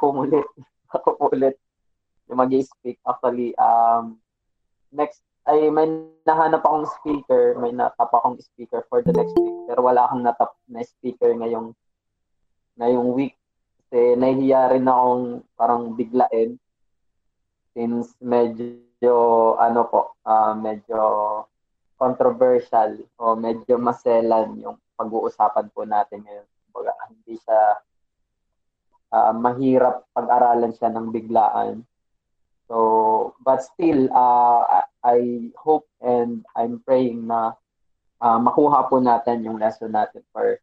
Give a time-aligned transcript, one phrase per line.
[0.02, 0.40] po muli.
[0.90, 1.54] ako ulit
[2.26, 4.18] yung mag speak Actually, um,
[4.94, 5.86] next, ay may
[6.22, 9.56] nahanap akong speaker, may natap akong speaker for the next week.
[9.66, 11.74] Pero wala akong natap na speaker ngayong,
[12.78, 13.34] ngayong week.
[13.90, 16.54] Kasi nahihiya rin akong parang biglain.
[17.74, 19.14] Since medyo,
[19.58, 21.02] ano po, ah, medyo
[21.98, 26.46] controversial o medyo maselan yung pag-uusapan po natin ngayon.
[26.70, 27.60] Kumbaga, hindi siya
[29.10, 31.82] uh, mahirap pag-aralan siya ng biglaan.
[32.70, 37.58] So, but still, uh, I hope and I'm praying na
[38.22, 40.62] uh, makuha po natin yung lesson natin for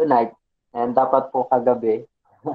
[0.00, 0.32] tonight.
[0.72, 2.08] And dapat po kagabi.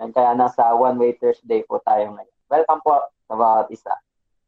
[0.00, 2.36] and kaya nasa One Way Thursday po tayo ngayon.
[2.50, 3.94] Welcome po sa bawat isa.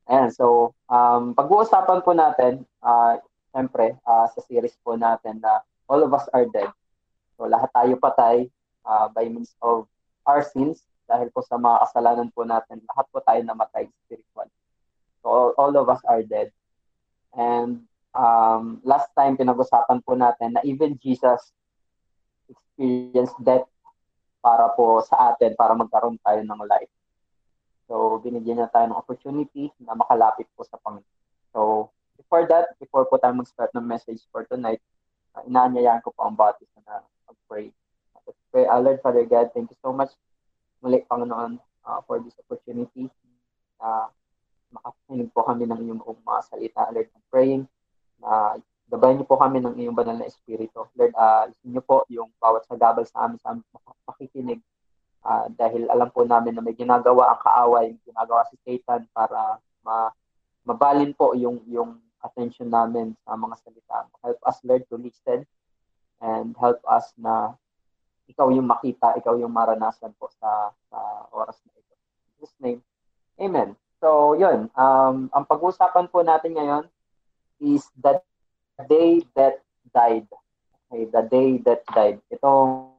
[0.09, 3.21] Ayan, so um, pag-uusapan po natin, uh,
[3.53, 6.73] siyempre, uh, sa series po natin na All of Us Are Dead.
[7.39, 8.51] So lahat tayo patay
[8.83, 9.87] uh, by means of
[10.29, 14.49] our sins dahil po sa mga kasalanan po natin, lahat po tayo namatay spiritual.
[15.25, 16.53] So all, all of us are dead.
[17.33, 21.41] And um, last time pinag-usapan po natin na even Jesus
[22.53, 23.65] experienced death
[24.45, 26.93] para po sa atin, para magkaroon tayo ng life.
[27.89, 31.17] So binigyan niya tayo ng opportunity na makalapit po sa Panginoon.
[31.57, 31.89] So
[32.21, 34.85] before that, before po tayo mag-start ng message for tonight,
[35.33, 37.73] uh, inaanyayahan ko po ang isa na mag-pray.
[38.51, 38.65] Pray.
[38.65, 40.13] Our Lord, Father God, thank you so much
[40.83, 43.11] muli, Panginoon, uh, for this opportunity
[43.79, 44.07] na uh,
[44.71, 47.65] makakinig po kami ng iyong mga salita, Lord, ng praying,
[48.21, 48.53] na uh,
[48.89, 50.87] gabayan niyo po kami ng iyong banal na espiritu.
[50.97, 53.65] Lord, uh, niyo po yung bawat sagabal sa amin, sa amin
[54.09, 54.61] makikinig,
[55.25, 60.13] uh, dahil alam po namin na may ginagawa ang kaaway, ginagawa si Satan para ma
[60.69, 63.99] mabalin po yung yung attention namin sa mga salita.
[64.21, 65.49] Help us, Lord, to listen
[66.21, 67.57] and help us na
[68.29, 70.99] ikaw yung makita, ikaw yung maranasan po sa, sa
[71.33, 71.95] oras na ito.
[71.97, 72.81] In Jesus name,
[73.39, 73.79] Amen.
[74.03, 74.67] So, yun.
[74.75, 76.85] Um, ang pag-uusapan po natin ngayon
[77.63, 78.19] is the
[78.91, 79.63] day that
[79.95, 80.27] died.
[80.91, 82.19] Okay, the day that died.
[82.35, 82.91] Itong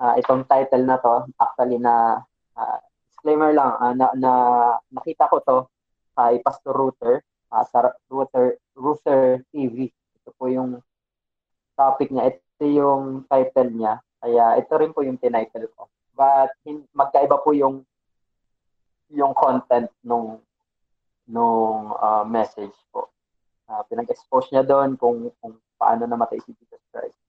[0.00, 2.20] uh, itong title na to, actually na
[2.56, 2.78] uh,
[3.08, 4.32] disclaimer lang, uh, na, na
[4.92, 5.58] nakita ko to
[6.12, 9.88] kay Pastor Ruther, uh, sa Ruther, Ruther TV.
[10.20, 10.80] Ito po yung
[11.72, 12.36] topic niya.
[12.36, 14.04] Ito yung title niya.
[14.24, 15.92] Kaya ito rin po yung tinitle ko.
[16.16, 17.84] But hin- magkaiba po yung
[19.12, 20.40] yung content nung
[21.28, 23.12] nung uh, message po.
[23.68, 27.20] Uh, pinag-expose niya doon kung kung paano namatay si Jesus Christ.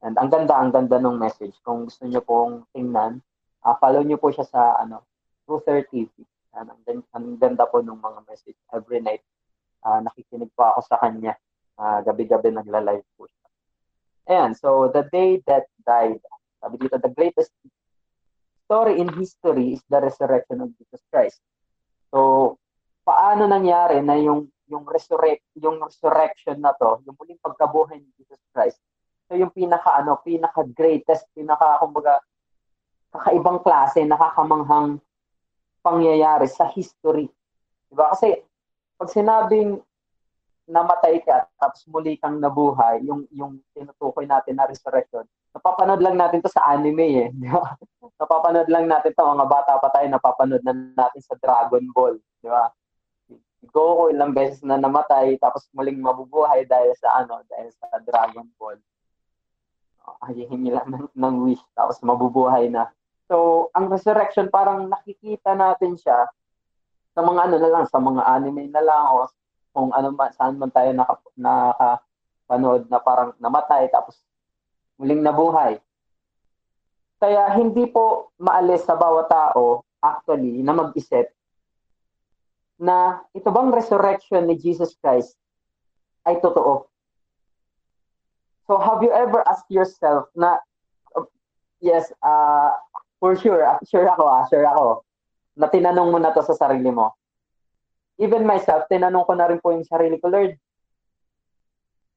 [0.00, 1.52] And ang ganda, ang ganda ng message.
[1.60, 3.20] Kung gusto niyo pong tingnan,
[3.68, 5.04] uh, follow niyo po siya sa ano,
[5.44, 6.08] Ruther TV.
[6.56, 8.56] Yan, ang, ang ganda po ng mga message.
[8.72, 9.20] Every night,
[9.84, 11.36] uh, nakikinig po ako sa kanya.
[11.76, 13.46] Uh, gabi-gabi nagla-live po siya.
[14.28, 16.20] Ayan, so the day that died,
[16.68, 17.48] sabi dito, the greatest
[18.68, 21.40] story in history is the resurrection of Jesus Christ.
[22.12, 22.60] So,
[23.08, 28.36] paano nangyari na yung yung resurrect yung resurrection na to, yung muling pagkabuhay ni Jesus
[28.52, 28.76] Christ.
[29.24, 32.20] So yung pinaka ano, pinaka greatest, pinaka kumbaga
[33.08, 35.00] kakaibang klase, nakakamanghang
[35.80, 37.32] pangyayari sa history.
[37.88, 38.12] 'Di ba?
[38.12, 38.36] Kasi
[39.00, 39.80] pag sinabing
[40.68, 45.24] namatay ka tapos muli kang nabuhay, yung yung tinutukoy natin na resurrection,
[45.58, 47.28] napapanood lang natin to sa anime eh.
[48.22, 52.46] napapanood lang natin to mga bata pa tayo, napapanood na natin sa Dragon Ball, di
[52.46, 52.70] ba?
[53.74, 58.78] Goku ilang beses na namatay tapos muling mabubuhay dahil sa ano, dahil sa Dragon Ball.
[60.30, 62.88] Hihingi lang ng, ng wish tapos mabubuhay na.
[63.28, 66.30] So, ang resurrection parang nakikita natin siya
[67.12, 69.26] sa mga ano na lang, sa mga anime na lang o
[69.74, 74.16] kung ano man, saan man tayo naka, nakapanood na parang namatay tapos
[74.98, 75.78] muling nabuhay.
[77.18, 81.30] Kaya hindi po maalis sa bawat tao actually na mag-isip
[82.78, 85.34] na ito bang resurrection ni Jesus Christ
[86.22, 86.86] ay totoo.
[88.70, 90.62] So have you ever asked yourself na
[91.82, 92.74] yes, uh,
[93.18, 95.02] for sure, sure ako, ah, sure ako,
[95.58, 97.14] na tinanong mo na to sa sarili mo.
[98.18, 100.58] Even myself, tinanong ko na rin po yung sarili ko, Lord,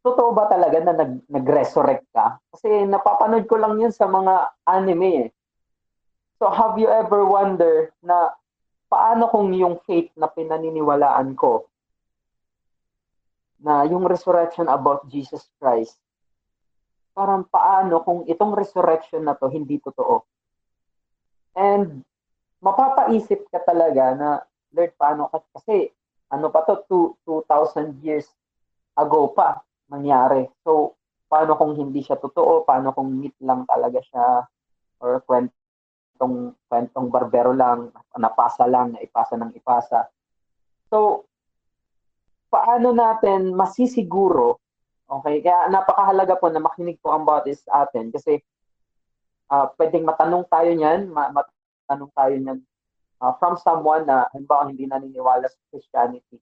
[0.01, 2.41] totoo ba talaga na nag, nag-resurrect ka?
[2.53, 5.29] Kasi napapanood ko lang yun sa mga anime eh.
[6.41, 8.33] So have you ever wonder na
[8.89, 11.69] paano kung yung faith na pinaniniwalaan ko
[13.61, 16.01] na yung resurrection about Jesus Christ,
[17.13, 20.25] parang paano kung itong resurrection na to hindi totoo?
[21.53, 22.01] And
[22.57, 24.29] mapapaisip ka talaga na,
[24.73, 25.45] Lord, paano ka?
[25.61, 25.93] Kasi
[26.33, 28.25] ano pa to, two, 2,000 years
[28.97, 30.47] ago pa nangyari.
[30.63, 30.95] So,
[31.27, 32.63] paano kung hindi siya totoo?
[32.63, 34.47] Paano kung myth lang talaga siya?
[35.03, 40.07] Or kwentong, kwentong barbero lang, napasa lang, naipasa ng ipasa.
[40.87, 41.27] So,
[42.51, 44.59] paano natin masisiguro,
[45.07, 48.43] okay, kaya napakahalaga po na makinig po ang bawat sa atin kasi
[49.47, 52.59] uh, pwedeng matanong tayo niyan, ma- matanong tayo niyan
[53.21, 56.41] uh, from someone na halimbawa hindi naniniwala sa Christianity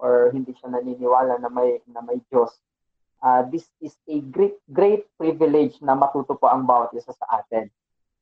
[0.00, 2.50] or hindi siya naniniwala na may na may Diyos.
[3.24, 7.72] Uh, this is a great great privilege na matuto po ang bawat isa sa atin.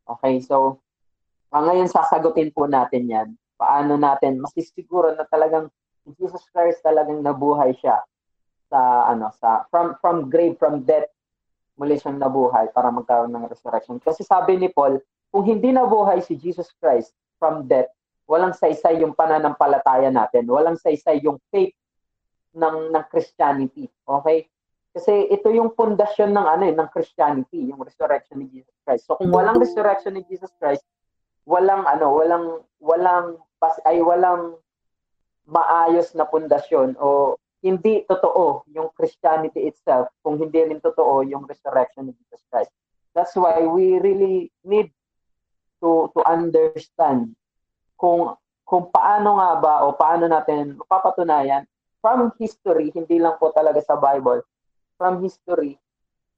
[0.07, 0.79] Okay, so
[1.51, 3.29] uh, ngayon sasagutin po natin 'yan.
[3.59, 5.67] Paano natin masisiguro na talagang
[6.07, 7.99] Jesus Christ talagang nabuhay siya
[8.71, 11.11] sa ano sa from from grave from death
[11.75, 13.99] muli siyang nabuhay para magkaroon ng resurrection.
[13.99, 15.03] Kasi sabi ni Paul,
[15.35, 17.11] kung hindi nabuhay si Jesus Christ
[17.43, 17.91] from death,
[18.31, 21.75] walang saysay yung pananampalataya natin, walang saysay yung faith
[22.55, 23.89] ng ng Christianity.
[24.05, 24.52] Okay?
[24.93, 29.09] Kasi ito yung pundasyon ng ano eh, ng Christianity, yung resurrection ni Jesus Christ.
[29.09, 30.85] So kung walang resurrection ni Jesus Christ,
[31.49, 33.41] walang ano, walang walang
[33.89, 34.61] ay walang
[35.49, 42.11] maayos na pundasyon o hindi totoo yung Christianity itself kung hindi rin totoo yung resurrection
[42.11, 42.71] of Jesus Christ.
[43.17, 44.93] That's why we really need
[45.81, 47.33] to to understand
[47.97, 48.35] kung
[48.69, 51.65] kung paano nga ba o paano natin mapapatunayan
[52.03, 54.43] from history, hindi lang po talaga sa Bible,
[55.03, 55.83] from history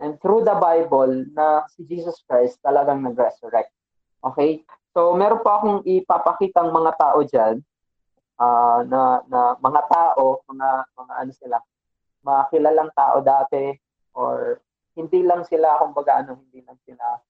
[0.01, 3.69] and through the Bible na si Jesus Christ talagang nag-resurrect.
[4.25, 4.65] Okay?
[4.97, 7.61] So, meron pa akong ipapakitang mga tao dyan
[8.41, 11.57] uh, na, na mga tao, mga, mga ano sila,
[12.25, 13.77] mga kilalang tao dati
[14.17, 14.65] or
[14.97, 17.21] hindi lang sila, kumbaga ano, hindi lang sila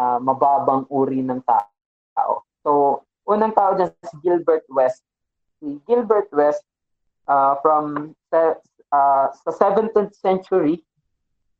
[0.00, 2.48] uh, mababang uri ng tao.
[2.64, 5.04] So, unang tao dyan si Gilbert West.
[5.60, 6.64] Si Gilbert West
[7.28, 8.16] uh, from
[8.92, 10.82] uh, sa 17th century,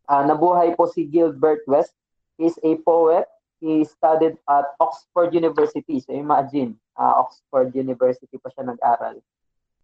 [0.08, 1.94] uh, nabuhay po si Gilbert West.
[2.36, 3.24] He's a poet.
[3.62, 6.02] He studied at Oxford University.
[6.02, 9.22] So imagine, uh, Oxford University pa siya nag-aral.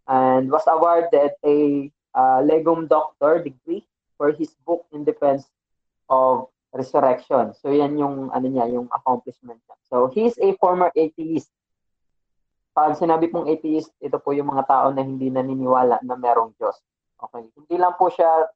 [0.05, 1.57] And was awarded a
[2.13, 5.47] uh, Legum Doctor degree for his book in defense
[6.11, 7.55] of resurrection.
[7.57, 9.77] So yan yung ano niya, yung accomplishment niya.
[9.87, 11.51] So he's a former atheist.
[12.71, 16.79] Pag sinabi pong atheist, ito po yung mga tao na hindi naniniwala na merong Diyos.
[17.21, 17.43] Okay.
[17.53, 18.49] Hindi lang po siya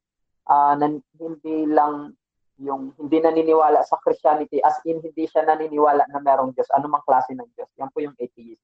[0.50, 2.14] uh, nan, hindi lang
[2.56, 7.36] yung hindi naniniwala sa Christianity as in hindi siya naniniwala na merong Diyos, anumang klase
[7.36, 7.68] ng Diyos.
[7.76, 8.62] Yan po yung atheist.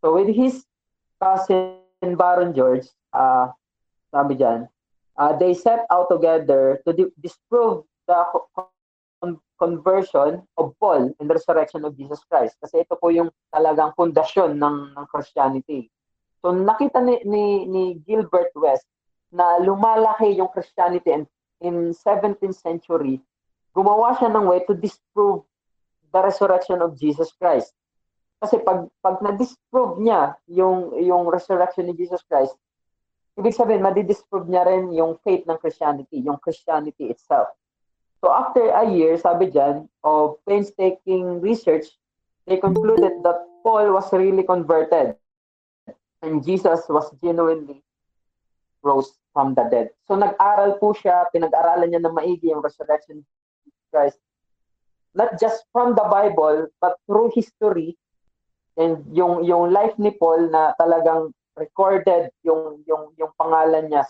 [0.00, 0.64] So with his
[1.20, 1.76] cousin
[2.16, 3.52] Baron George, uh,
[4.08, 4.68] sabi dyan,
[5.20, 8.16] uh, they set out together to di- disprove the
[9.20, 12.56] con- conversion of Paul and the resurrection of Jesus Christ.
[12.60, 15.92] Kasi ito po yung talagang pundasyon ng, ng Christianity.
[16.40, 18.88] So nakita ni, ni, ni Gilbert West
[19.32, 21.26] na lumalaki yung Christianity and
[21.60, 23.20] in 17th century,
[23.72, 25.44] gumawa siya ng way to disprove
[26.12, 27.72] the resurrection of Jesus Christ.
[28.40, 32.52] Kasi pag pag na-disprove niya yung yung resurrection ni Jesus Christ,
[33.40, 37.48] ibig sabihin madi-disprove niya rin yung faith ng Christianity, yung Christianity itself.
[38.20, 41.88] So after a year, sabi diyan, of painstaking research,
[42.48, 45.16] they concluded that Paul was really converted
[46.24, 47.85] and Jesus was genuinely
[48.86, 49.90] rose from the dead.
[50.06, 53.26] So nag-aral po siya, pinag-aralan niya ng maigi yung resurrection
[53.66, 54.22] of Christ.
[55.18, 57.98] Not just from the Bible, but through history
[58.78, 64.04] and yung yung life ni Paul na talagang recorded yung yung yung pangalan niya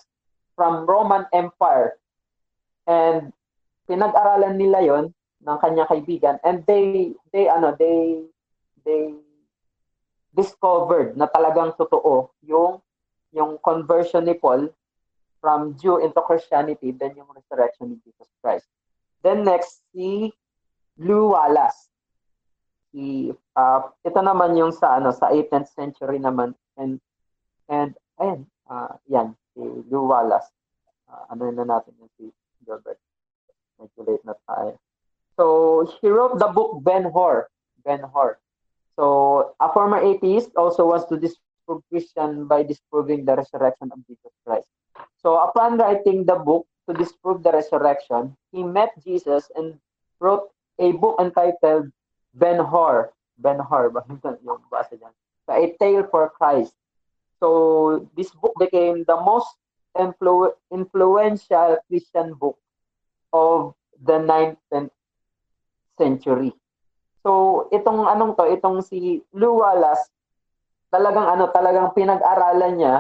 [0.59, 1.97] from Roman Empire.
[2.85, 3.31] And
[3.87, 5.05] pinag-aralan nila 'yon
[5.47, 8.27] ng kanya kaibigan and they they ano they
[8.83, 9.15] they
[10.35, 12.83] discovered na talagang totoo yung
[13.33, 14.71] yung conversion ni Paul
[15.41, 18.67] from Jew into Christianity, then yung resurrection ni Jesus Christ.
[19.23, 20.33] Then next, si
[20.99, 21.91] Lou Wallace.
[22.91, 26.97] Si, uh, ito naman yung sa ano sa 18th century naman and
[27.69, 30.49] and ayun, uh, yan si Lou Wallace.
[31.07, 32.33] Uh, ano na natin yung si
[32.65, 32.99] Gilbert.
[33.77, 34.81] Medyo late na tayo.
[35.37, 37.53] So, he wrote the book Ben Hur.
[37.85, 38.41] Ben Hur.
[38.97, 41.21] So, a former atheist also wants to
[41.67, 44.67] disprove Christian by disproving the resurrection of Jesus Christ.
[45.19, 49.75] So upon writing the book, to disprove the resurrection, he met Jesus and
[50.21, 51.91] wrote a book entitled
[52.35, 53.11] Ben-Hur.
[53.39, 54.07] Ben-Hur, ba
[54.47, 55.11] yung basa dyan?
[55.51, 56.79] A Tale for Christ.
[57.43, 59.51] So, this book became the most
[59.99, 62.55] influ- influential Christian book
[63.35, 64.95] of the 19th
[65.99, 66.55] century.
[67.27, 70.07] So, itong anong to, itong si Lou Wallace,
[70.91, 72.95] talagang ano, talagang pinag-aralan niya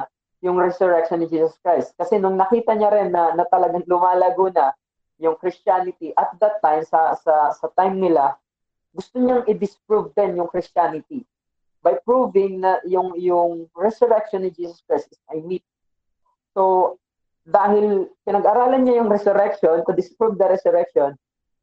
[0.44, 1.96] yung resurrection ni Jesus Christ.
[1.96, 4.74] Kasi nung nakita niya rin na, na talagang lumalago na
[5.16, 8.36] yung Christianity at that time sa sa sa time nila
[8.92, 11.24] gusto niyang i-disprove din yung Christianity
[11.84, 15.64] by proving na yung yung resurrection ni Jesus Christ is a myth.
[16.56, 16.96] So
[17.46, 21.14] dahil pinag-aralan niya yung resurrection to disprove the resurrection,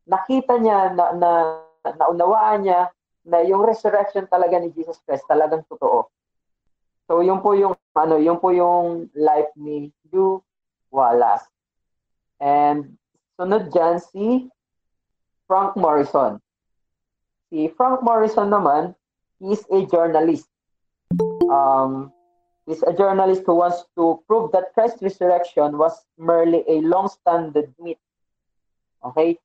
[0.07, 1.31] nakita niya na, na
[1.83, 2.87] naunawaan niya
[3.23, 6.07] na yung resurrection talaga ni Jesus Christ talagang totoo.
[7.07, 10.43] So yun po yung ano, yun po yung life ni Hugh
[10.91, 11.47] Wallace.
[12.39, 12.99] And
[13.39, 14.47] sunod dyan si
[15.47, 16.39] Frank Morrison.
[17.51, 18.95] Si Frank Morrison naman,
[19.43, 20.47] is a journalist.
[21.51, 22.11] Um,
[22.65, 27.99] he's a journalist who wants to prove that Christ's resurrection was merely a long-standing myth.
[29.03, 29.37] Okay?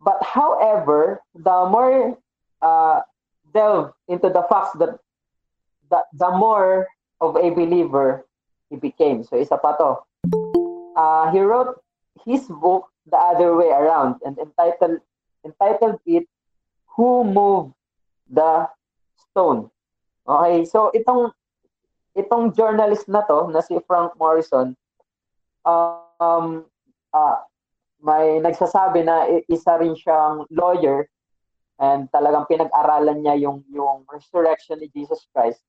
[0.00, 2.18] But however, the more
[2.62, 3.00] uh,
[3.54, 4.98] delve into the facts that
[5.90, 6.88] the, the more
[7.20, 8.26] of a believer
[8.68, 9.22] he became.
[9.22, 10.02] So isa pa to.
[10.96, 11.78] Uh, he wrote
[12.26, 15.00] his book the other way around and entitled
[15.44, 16.26] entitled it
[16.96, 17.74] Who Moved
[18.30, 18.68] the
[19.30, 19.70] Stone.
[20.26, 21.32] Okay, so itong
[22.16, 24.72] itong journalist na to na si Frank Morrison
[25.66, 26.64] um
[27.12, 27.38] uh,
[28.04, 31.08] may nagsasabi na isa rin siyang lawyer
[31.78, 35.62] and talagang pinag-aralan niya yung yung resurrection ni Jesus Christ.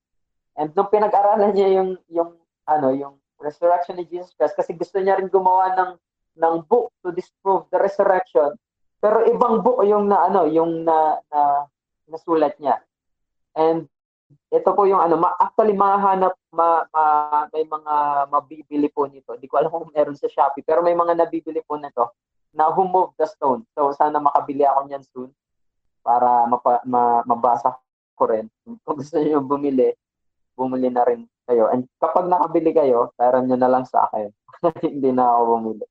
[0.54, 5.18] And nung pinag-aralan niya yung yung ano yung resurrection ni Jesus Christ kasi gusto niya
[5.18, 5.90] rin gumawa ng
[6.36, 8.54] ng book to disprove the resurrection.
[9.02, 11.68] Pero ibang book yung na ano, yung na, na
[12.08, 12.80] nasulat niya.
[13.56, 13.88] And
[14.50, 17.04] ito po yung ano, ma, actually mahanap ma, ma,
[17.52, 17.94] may mga
[18.30, 19.36] mabibili po nito.
[19.36, 22.16] Hindi ko alam kung meron sa Shopee, pero may mga nabibili po nito
[22.56, 23.68] na Who Moved the Stone.
[23.76, 25.30] So sana makabili ako niyan soon
[26.06, 27.74] para mapa, ma, mabasa
[28.14, 28.46] ko rin.
[28.62, 29.90] Kung gusto niyo bumili,
[30.54, 31.66] bumili na rin kayo.
[31.74, 34.30] And kapag nakabili kayo, pera niyo na lang sa akin.
[34.86, 35.86] Hindi na ako bumili.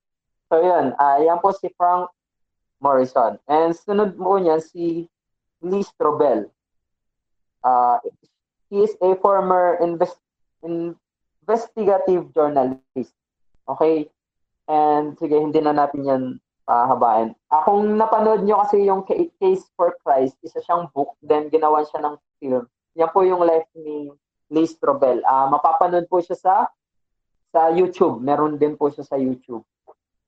[0.47, 2.07] So yun, uh, yan po si Frank
[2.79, 3.35] Morrison.
[3.51, 5.11] And sunod mo niyan si
[5.59, 6.47] Lee Strobel.
[7.65, 7.99] Uh,
[8.71, 10.21] he is a former invest
[10.61, 13.13] investigative journalist.
[13.67, 14.07] Okay?
[14.65, 16.23] And sige, hindi na natin yan
[16.65, 22.01] Uh, kung napanood nyo kasi yung Case for Christ, isa siyang book, then ginawa siya
[22.01, 22.65] ng film.
[22.97, 24.09] Yan po yung life ni
[24.49, 25.21] Lee Strobel.
[25.21, 26.53] Uh, mapapanood po siya sa
[27.53, 28.19] sa YouTube.
[28.19, 29.61] Meron din po siya sa YouTube.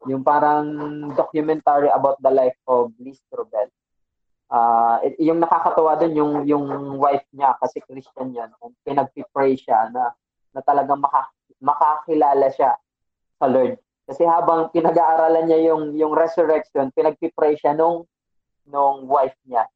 [0.05, 0.69] Yung parang
[1.17, 3.67] documentary about the life of Lee Strobel.
[4.47, 6.65] Uh, yung nakakatawa din yung yung
[7.01, 8.53] wife niya kasi Christian yan.
[8.85, 10.13] Pinagpipray siya na
[10.55, 11.27] na talagang maka,
[11.59, 12.77] makakilala siya
[13.37, 13.77] sa Lord.
[14.07, 18.07] Kasi habang pinag-aaralan niya yung yung resurrection, pinagpipray siya nung
[18.67, 19.67] nung wife niya.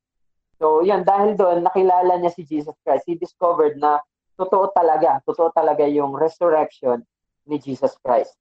[0.62, 3.04] So, yan dahil doon nakilala niya si Jesus Christ.
[3.10, 4.00] He discovered na
[4.40, 7.02] totoo talaga, totoo talaga yung resurrection
[7.50, 8.38] ni Jesus Christ.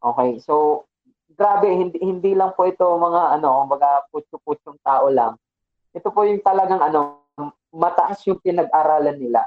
[0.00, 0.84] Okay, so
[1.32, 5.38] grabe, hindi, hindi lang po ito mga ano, mga putyo-putyong tao lang.
[5.94, 7.24] Ito po yung talagang ano,
[7.74, 9.46] mataas yung pinag-aralan nila.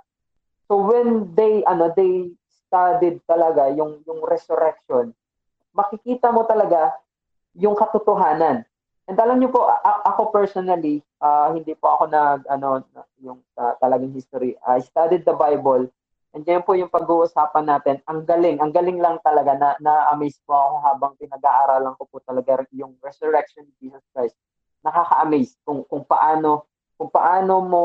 [0.68, 2.32] So when they ano, they
[2.68, 5.16] studied talaga yung yung resurrection,
[5.78, 6.98] makikita mo talaga
[7.54, 8.66] yung katotohanan.
[9.08, 9.70] And alam niyo po,
[10.04, 12.84] ako personally, uh, hindi po ako nag ano
[13.22, 14.58] yung uh, talagang history.
[14.66, 15.88] I studied the Bible
[16.38, 17.98] And yan po yung pag-uusapan natin.
[18.06, 22.62] Ang galing, ang galing lang talaga na na-amaze po ako habang pinag-aaralan ko po talaga
[22.78, 24.38] yung resurrection of Jesus Christ.
[24.86, 27.82] Nakaka-amaze kung kung paano kung paano mo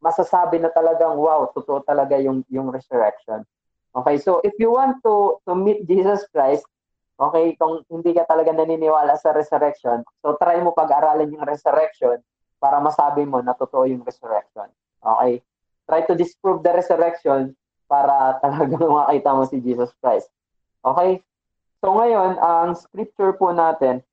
[0.00, 3.44] masasabi na talagang wow, totoo talaga yung yung resurrection.
[3.92, 6.64] Okay, so if you want to to meet Jesus Christ,
[7.20, 12.16] okay, kung hindi ka talaga naniniwala sa resurrection, so try mo pag-aralan yung resurrection
[12.56, 14.68] para masabi mo na totoo yung resurrection.
[15.04, 15.44] Okay?
[15.84, 17.52] Try to disprove the resurrection
[17.84, 20.32] para talagang makita mo si Jesus Christ.
[20.80, 21.20] Okay?
[21.84, 24.04] So ngayon, ang scripture po natin,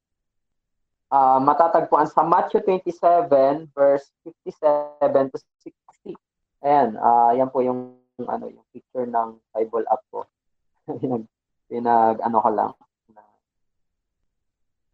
[1.12, 6.16] uh, matatagpuan sa Matthew 27 verse 57 to 60.
[6.64, 7.96] Ayan, uh, yan po yung
[8.26, 10.26] ano yung picture ng Bible app ko.
[11.04, 11.28] pinag,
[11.68, 12.72] pinag ano ko lang.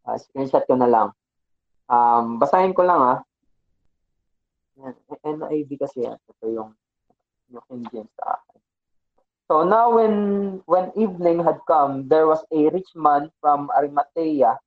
[0.04, 1.08] Uh, screenshot ko na lang.
[1.88, 3.20] Um, basahin ko lang ah.
[4.82, 6.20] Yan, NIV kasi yan.
[6.20, 6.72] Ito yung
[7.54, 8.60] yung King James sa akin.
[9.46, 10.16] So So now when
[10.66, 14.58] when evening had come, there was a rich man from Arimathea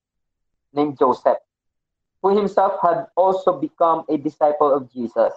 [0.70, 1.42] named Joseph,
[2.22, 5.34] who himself had also become a disciple of Jesus.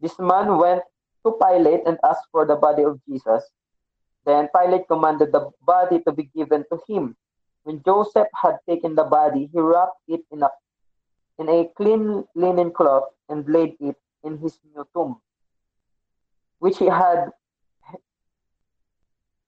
[0.00, 0.80] This man went
[1.28, 3.44] to Pilate and asked for the body of Jesus.
[4.24, 7.20] Then Pilate commanded the body to be given to him.
[7.66, 10.50] When Joseph had taken the body, he wrapped it in a
[11.36, 15.18] in a clean linen cloth and laid it in his new tomb,
[16.60, 17.34] which he had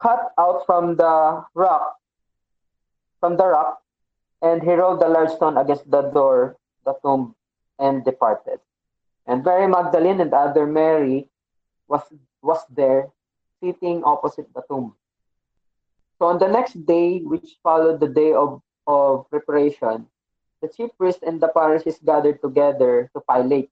[0.03, 1.95] cut out from the rock,
[3.21, 3.83] from the rock,
[4.43, 7.37] and he rolled the large stone against the door, the tomb,
[7.79, 8.59] and departed.
[9.27, 11.31] And Mary Magdalene and other Mary
[11.87, 12.03] was
[12.43, 13.15] was there,
[13.63, 14.99] sitting opposite the tomb.
[16.19, 20.07] So on the next day, which followed the day of, of preparation,
[20.61, 23.71] the chief priest and the parishes gathered together to Pilate,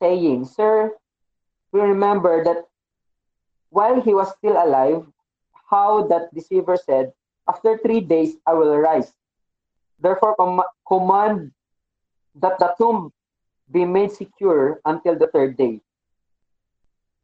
[0.00, 0.94] saying, Sir,
[1.72, 2.68] we remember that
[3.70, 5.06] while he was still alive,
[5.70, 7.12] how that deceiver said,
[7.48, 9.12] After three days I will rise.
[9.98, 11.50] Therefore, com- command
[12.36, 13.12] that the tomb
[13.70, 15.80] be made secure until the third day.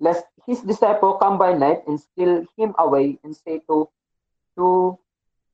[0.00, 3.88] Lest his disciple come by night and steal him away and say to,
[4.58, 4.98] to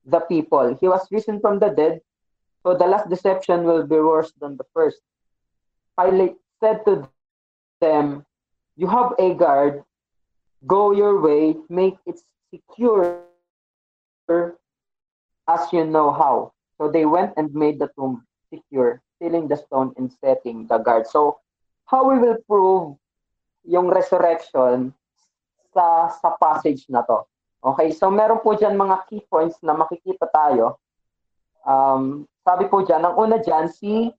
[0.05, 2.01] the people, He was risen from the dead,
[2.65, 4.97] so the last deception will be worse than the first.
[5.97, 7.07] Pilate said to
[7.79, 8.25] them,
[8.75, 9.85] You have a guard,
[10.65, 12.19] go your way, make it
[12.49, 13.21] secure
[15.47, 16.53] as you know how.
[16.77, 21.07] So they went and made the tomb secure, sealing the stone and setting the guard.
[21.07, 21.39] So
[21.85, 22.97] how we will prove
[23.63, 24.93] yung resurrection
[25.73, 27.25] sa sa passage na to.
[27.65, 30.77] Okay, so meron po diyan mga key points na makikita tayo.
[31.65, 34.13] Um, sabi po diyan, ang una diyan si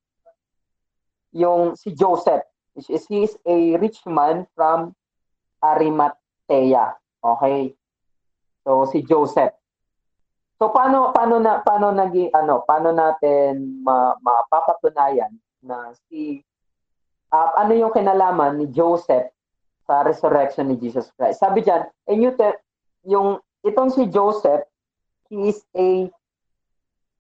[1.31, 2.43] yung si Joseph,
[2.75, 4.99] which is he is a rich man from
[5.63, 6.99] Arimathea.
[7.23, 7.71] Okay?
[8.67, 9.55] So si Joseph.
[10.59, 15.31] So paano paano na paano nagi ano paano natin ma, mapapatunayan
[15.63, 16.43] na si
[17.31, 19.31] uh, ano yung kinalaman ni Joseph
[19.87, 21.39] sa resurrection ni Jesus Christ.
[21.39, 22.59] Sabi diyan, and you te-
[23.07, 24.67] yung itong si Joseph,
[25.31, 26.11] he is a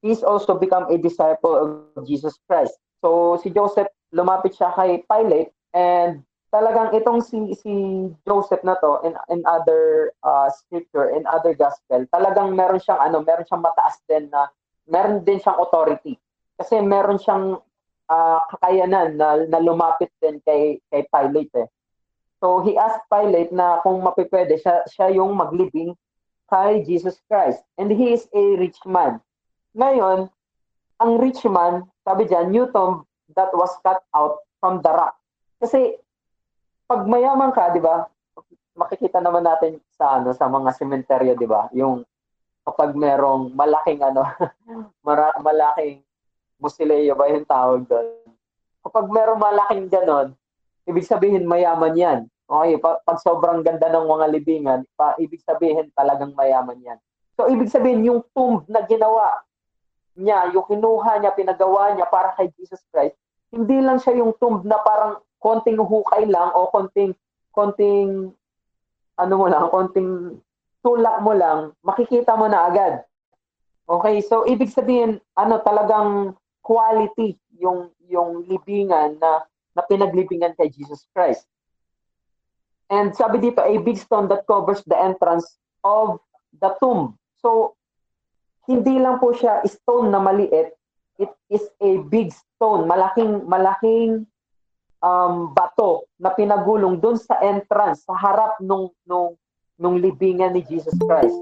[0.02, 1.54] he is also become a disciple
[1.96, 2.76] of Jesus Christ.
[3.00, 6.22] So si Joseph lumapit siya kay Pilate and
[6.54, 7.72] talagang itong si si
[8.24, 13.20] Joseph na to in in other uh, scripture in other gospel talagang meron siyang ano
[13.20, 14.48] meron siyang mataas din na
[14.86, 16.14] meron din siyang authority
[16.56, 17.60] kasi meron siyang
[18.08, 21.68] uh, kakayanan na, na lumapit din kay kay Pilate eh.
[22.40, 25.96] So he asked Pilate na kung mapipwede siya siya yung maglibing
[26.46, 29.18] kay Jesus Christ and he is a rich man.
[29.76, 30.28] Ngayon,
[31.00, 35.16] ang rich man, sabi diyan, Newton that was cut out from the rock.
[35.60, 35.96] Kasi
[36.86, 38.06] pag mayaman ka, 'di ba?
[38.76, 41.68] Makikita naman natin sa ano sa mga sementeryo, 'di ba?
[41.74, 42.04] Yung
[42.62, 44.26] kapag merong malaking ano,
[45.06, 46.02] mara, malaking
[46.60, 48.06] musileo ba yung tawag doon?
[48.86, 50.28] Kapag merong malaking ganon,
[50.86, 52.20] ibig sabihin mayaman 'yan.
[52.46, 56.98] Okay, pag, sobrang ganda ng mga libingan, pa, ibig sabihin talagang mayaman 'yan.
[57.36, 59.44] So ibig sabihin yung tomb na ginawa
[60.16, 63.18] niya, yung kinuha niya, pinagawa niya para kay Jesus Christ,
[63.52, 67.12] hindi lang siya yung tomb na parang konting hukay lang o konting
[67.52, 68.32] konting
[69.20, 70.40] ano mo lang, konting
[70.80, 73.04] tulak mo lang, makikita mo na agad.
[73.86, 79.46] Okay, so ibig sabihin, ano talagang quality yung yung libingan na
[79.76, 81.44] na pinaglibingan kay Jesus Christ.
[82.88, 85.44] And sabi dito, a big stone that covers the entrance
[85.84, 86.22] of
[86.62, 87.20] the tomb.
[87.44, 87.76] So,
[88.64, 90.74] hindi lang po siya stone na maliit,
[91.20, 94.26] it is a big stone, malaking malaking
[95.02, 99.36] um, bato na pinagulong doon sa entrance, sa harap nung, nung,
[99.76, 101.36] nung libingan ni Jesus Christ.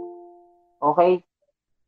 [0.83, 1.23] Okay?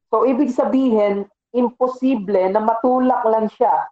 [0.08, 3.88] So, ibig sabihin, imposible na matulak lang siya.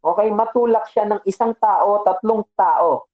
[0.00, 0.28] Okay?
[0.30, 3.06] Matulak siya ng isang tao, tatlong tao.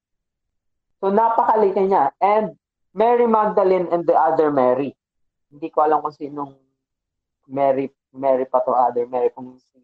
[1.01, 2.13] So, napakalita niya.
[2.21, 2.57] And
[2.95, 4.95] Mary Magdalene and the other Mary.
[5.51, 6.55] Hindi ko alam kung sinong
[7.51, 9.83] Mary Mary pa to other Mary kung si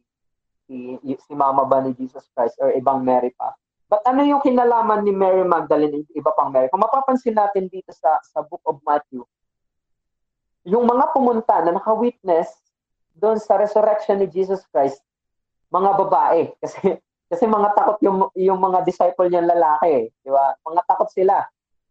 [0.70, 3.50] si, si mama ba ni Jesus Christ or ibang Mary pa.
[3.90, 6.70] But ano yung kinalaman ni Mary Magdalene at iba pang Mary?
[6.70, 9.26] Kung mapapansin natin dito sa sa Book of Matthew,
[10.62, 12.54] yung mga pumunta na naka-witness
[13.18, 15.02] doon sa resurrection ni Jesus Christ,
[15.70, 16.98] mga babae kasi
[17.30, 20.54] kasi mga takot yung yung mga disciple niyan lalaki, di ba?
[20.66, 21.46] Mga takot sila.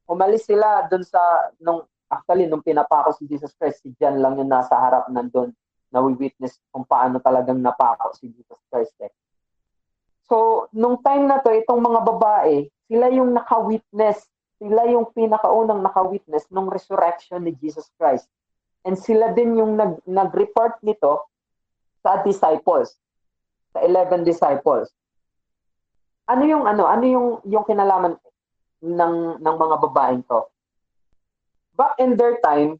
[0.09, 1.21] Umalis sila doon sa
[1.63, 5.55] nung actually nung pinapako si Jesus Christ, si John lang yung nasa harap nandun
[5.89, 8.93] na we witness kung paano talagang napako si Jesus Christ.
[9.01, 9.13] Eh.
[10.29, 16.51] So, nung time na to, itong mga babae, sila yung naka-witness sila yung pinakaunang naka-witness
[16.51, 18.27] ng resurrection ni Jesus Christ.
[18.83, 21.31] And sila din yung nag, nag-report nito
[22.03, 22.99] sa disciples,
[23.73, 24.89] sa 11 disciples.
[26.29, 28.17] Ano yung ano, ano yung yung kinalaman
[28.85, 30.45] ng ng mga babaeng to?
[31.73, 32.77] Back in their time,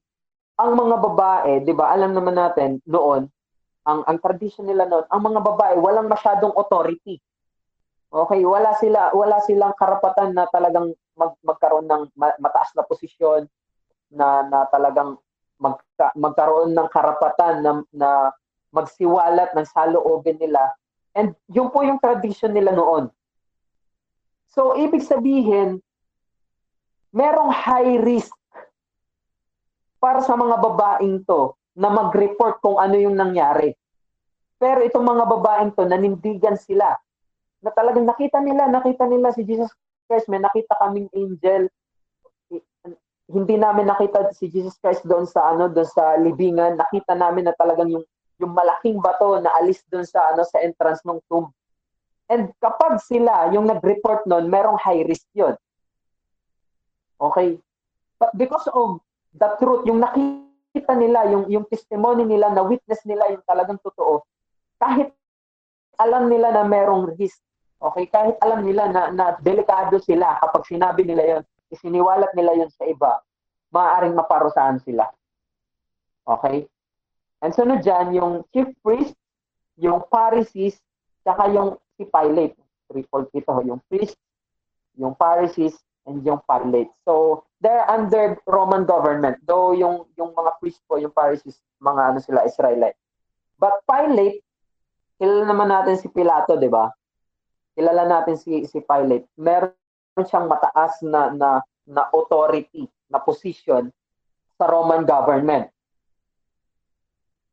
[0.60, 1.96] ang mga babae, 'di ba?
[1.96, 3.32] Alam naman natin noon,
[3.88, 7.18] ang ang tradition nila noon, ang mga babae walang masyadong authority.
[8.10, 13.46] Okay, wala sila wala silang karapatan na talagang mag, magkaroon ng mataas na posisyon
[14.10, 15.18] na na talagang
[15.62, 18.10] magka, magkaroon ng karapatan na, na
[18.72, 20.72] magsiwalat ng saloobin nila.
[21.18, 23.10] And yun po yung tradition nila noon.
[24.54, 25.82] So, ibig sabihin,
[27.14, 28.34] merong high risk
[30.00, 33.76] para sa mga babaeng to na mag-report kung ano yung nangyari.
[34.60, 36.92] Pero itong mga babaeng to, nanindigan sila
[37.60, 39.72] na talagang nakita nila, nakita nila si Jesus
[40.08, 41.68] Christ, may nakita kaming angel.
[43.30, 46.80] Hindi namin nakita si Jesus Christ doon sa ano, doon sa libingan.
[46.80, 48.06] Nakita namin na talagang yung
[48.40, 51.52] yung malaking bato na alis doon sa ano sa entrance ng tomb.
[52.30, 55.60] And kapag sila yung nag-report noon, merong high risk 'yon.
[57.20, 57.60] Okay?
[58.16, 59.04] But because of
[59.36, 64.24] the truth, yung nakita nila, yung yung testimony nila, na witness nila yung talagang totoo,
[64.80, 65.12] kahit
[66.00, 67.44] alam nila na merong risk,
[67.80, 72.68] Okay, kahit alam nila na, na delikado sila kapag sinabi nila yon, isiniwalat nila yon
[72.76, 73.24] sa iba,
[73.72, 75.08] maaaring maparusahan sila.
[76.28, 76.68] Okay?
[77.40, 79.16] And sunod dyan, yung chief priest,
[79.80, 80.76] yung Pharisees,
[81.24, 82.56] saka yung si Pilate.
[82.90, 84.18] Triple ito, yung priest,
[84.98, 85.78] yung Pharisees,
[86.10, 86.90] and yung Pilate.
[87.06, 89.40] So, they're under Roman government.
[89.46, 92.98] Though yung, yung mga priest po, yung Pharisees, mga ano sila, Israelite.
[93.62, 94.42] But Pilate,
[95.22, 96.90] kilala naman natin si Pilato, di ba?
[97.80, 99.72] kilala natin si si Pilate, meron
[100.20, 103.88] siyang mataas na na na authority, na position
[104.60, 105.72] sa Roman government.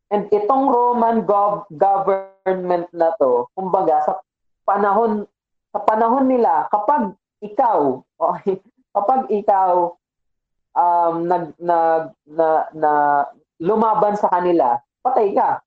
[0.07, 4.12] And itong Roman gov- government na to, kumbaga sa
[4.62, 5.27] panahon
[5.75, 8.62] sa panahon nila kapag ikaw, okay,
[8.95, 9.95] kapag ikaw
[10.77, 12.92] um nag nag na, na
[13.59, 15.59] lumaban sa kanila, patay ka.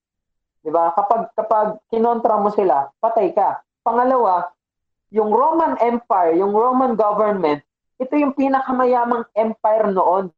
[0.64, 0.96] 'Di ba?
[0.96, 3.60] Kapag kapag kinontra mo sila, patay ka.
[3.84, 4.48] Pangalawa,
[5.10, 7.60] yung Roman Empire, yung Roman government,
[8.00, 10.32] ito yung pinakamayamang empire noon.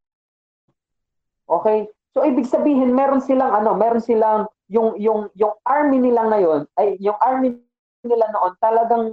[1.46, 1.86] Okay?
[2.12, 6.96] So ibig sabihin meron silang ano, meron silang yung yung yung army nila ngayon ay
[7.00, 7.56] yung army
[8.04, 9.04] nila noon talagang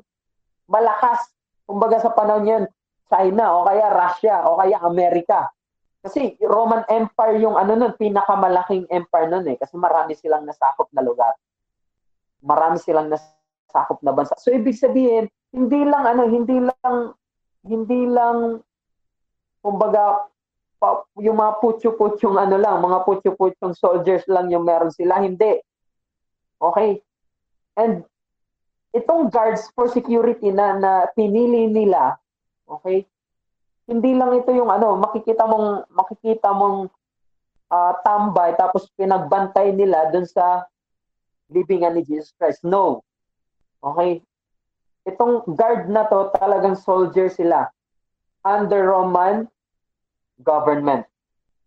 [0.67, 1.31] malakas.
[1.63, 2.63] Kumbaga sa panahon niyan,
[3.07, 5.47] China o kaya Russia o kaya Amerika.
[5.99, 9.59] Kasi Roman Empire yung ano nun, pinakamalaking empire nun eh.
[9.59, 11.35] Kasi marami silang nasakop na lugar.
[12.39, 14.35] Marami silang nasakop sakop na bansa.
[14.41, 17.13] So ibig sabihin, hindi lang ano, hindi lang
[17.63, 18.65] hindi lang
[19.61, 20.25] kumbaga
[21.19, 25.59] yung mga putyo-putyong ano lang, mga putyo-putyong soldiers lang yung meron sila, hindi.
[26.59, 27.03] Okay?
[27.75, 28.03] And
[28.95, 32.15] itong guards for security na na pinili nila,
[32.65, 33.03] okay?
[33.89, 36.87] Hindi lang ito yung ano, makikita mong makikita mong
[37.69, 40.65] uh, tambay tapos pinagbantay nila dun sa
[41.49, 42.61] libingan ni Jesus Christ.
[42.61, 43.01] No.
[43.81, 44.21] Okay?
[45.09, 47.67] Itong guard na to, talagang soldier sila
[48.45, 49.49] under Roman
[50.43, 51.05] government.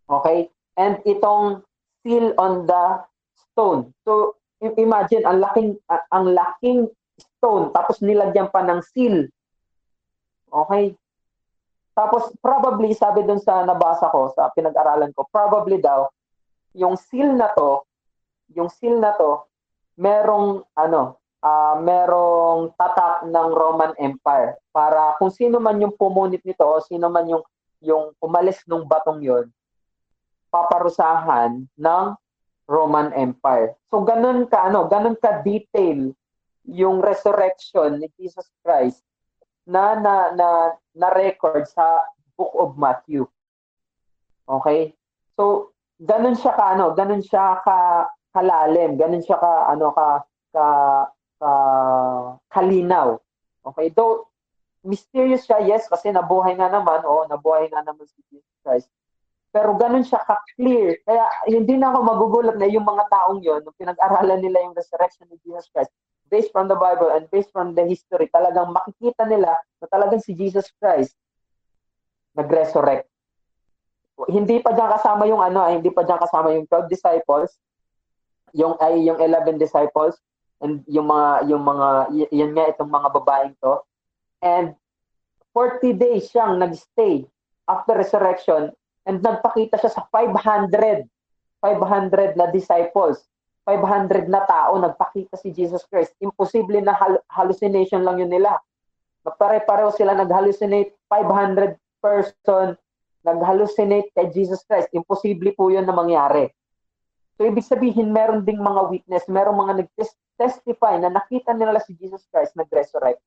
[0.08, 0.48] Okay?
[0.76, 1.64] And itong
[2.02, 3.04] seal on the
[3.36, 3.92] stone.
[4.04, 9.28] So, imagine, ang laking, ang laking stone, tapos nilagyan pa ng seal.
[10.48, 10.96] Okay?
[11.92, 16.08] Tapos, probably, sabi dun sa nabasa ko, sa pinag-aralan ko, probably daw,
[16.72, 17.84] yung seal na to,
[18.56, 19.44] yung seal na to,
[20.00, 26.64] merong, ano, uh, merong tatak ng Roman Empire para kung sino man yung pumunit nito
[26.64, 27.44] o sino man yung
[27.82, 29.50] yung umalis ng batong yon
[30.54, 32.04] paparusahan ng
[32.70, 33.74] Roman Empire.
[33.90, 36.14] So ganun ka ano, ganun ka detail
[36.64, 39.02] yung resurrection ni Jesus Christ
[39.66, 40.48] na na na,
[40.94, 42.06] na record sa
[42.38, 43.26] Book of Matthew.
[44.46, 44.94] Okay?
[45.34, 50.08] So ganun siya ka ano, ganun siya ka kalalim, ganun siya ka ano ka
[50.54, 50.66] ka
[51.42, 53.18] uh, kalinaw.
[53.62, 54.26] Okay, though
[54.82, 58.90] mysterious siya, yes, kasi nabuhay nga naman, o nabuhay nga naman si Jesus Christ.
[59.52, 60.98] Pero ganun siya ka-clear.
[61.04, 65.28] Kaya hindi na ako magugulat na yung mga taong yon nung pinag-aralan nila yung resurrection
[65.28, 65.92] ni Jesus Christ,
[66.32, 70.32] based from the Bible and based from the history, talagang makikita nila na talagang si
[70.32, 71.12] Jesus Christ
[72.32, 73.06] nag-resurrect.
[74.24, 77.52] Hindi pa diyan kasama yung ano, ay, hindi pa diyan kasama yung 12 disciples,
[78.56, 80.16] yung ay yung 11 disciples,
[80.64, 81.86] and yung mga yung mga
[82.32, 83.82] yan nga itong mga babaeng to
[84.42, 84.74] and
[85.54, 87.24] 40 days siyang nagstay
[87.70, 88.74] after resurrection
[89.06, 91.06] and nagpakita siya sa 500
[91.62, 93.22] 500 na disciples
[93.62, 96.18] 500 na tao nagpakita si Jesus Christ.
[96.18, 98.58] Imposible na hal- hallucination lang yun nila.
[99.22, 102.74] Pare-pareho sila nag-hallucinate 500 person
[103.22, 104.90] nag-hallucinate kay Jesus Christ.
[104.90, 106.50] Imposible po yun na mangyari.
[107.38, 112.26] So ibig sabihin meron ding mga witness meron mga nag-testify na nakita nila si Jesus
[112.34, 113.22] Christ nag-resurrect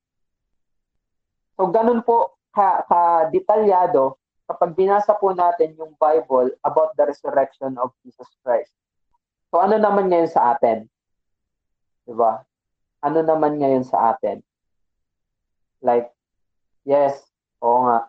[1.56, 4.16] so ganun po ka, ka detalyado
[4.46, 8.70] kapag binasa po natin yung Bible about the resurrection of Jesus Christ.
[9.50, 10.86] So ano naman ngayon sa atin?
[12.06, 12.46] 'Di ba?
[13.02, 14.40] Ano naman ngayon sa atin?
[15.82, 16.08] Like
[16.86, 17.18] yes,
[17.60, 18.08] oo nga.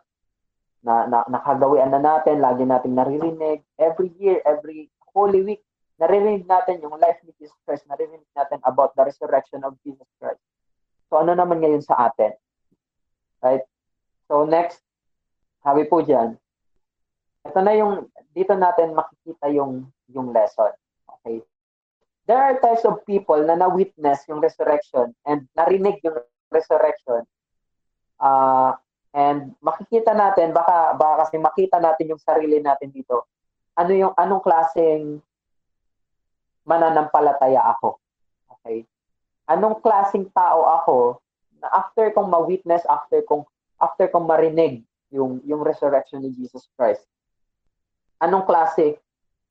[0.85, 5.59] Na, na nakagawian na natin, lagi nating naririnig every year, every Holy Week,
[5.97, 10.39] naririnig natin yung life ni Jesus Christ, naririnig natin about the resurrection of Jesus Christ.
[11.09, 12.37] So ano naman ngayon sa atin?
[13.41, 13.63] Right?
[14.27, 14.81] So next,
[15.63, 16.35] sabi po diyan,
[17.47, 20.71] ito na yung dito natin makikita yung yung lesson.
[21.19, 21.43] Okay?
[22.27, 26.19] There are types of people na na-witness yung resurrection and narinig yung
[26.51, 27.23] resurrection.
[28.19, 28.75] Uh,
[29.15, 33.27] and makikita natin baka baka kasi makita natin yung sarili natin dito.
[33.79, 35.23] Ano yung anong klaseng
[36.67, 37.95] mananampalataya ako?
[38.59, 38.83] Okay?
[39.47, 41.23] Anong klaseng tao ako
[41.65, 43.45] after kong ma-witness, after kong
[43.77, 44.81] after kong marinig
[45.13, 47.05] yung yung resurrection ni Jesus Christ.
[48.21, 48.97] Anong klase?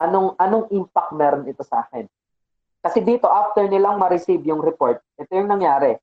[0.02, 2.04] Anong anong impact meron ito sa akin?
[2.82, 5.96] Kasi dito after nilang ma-receive yung report, ito yung nangyari.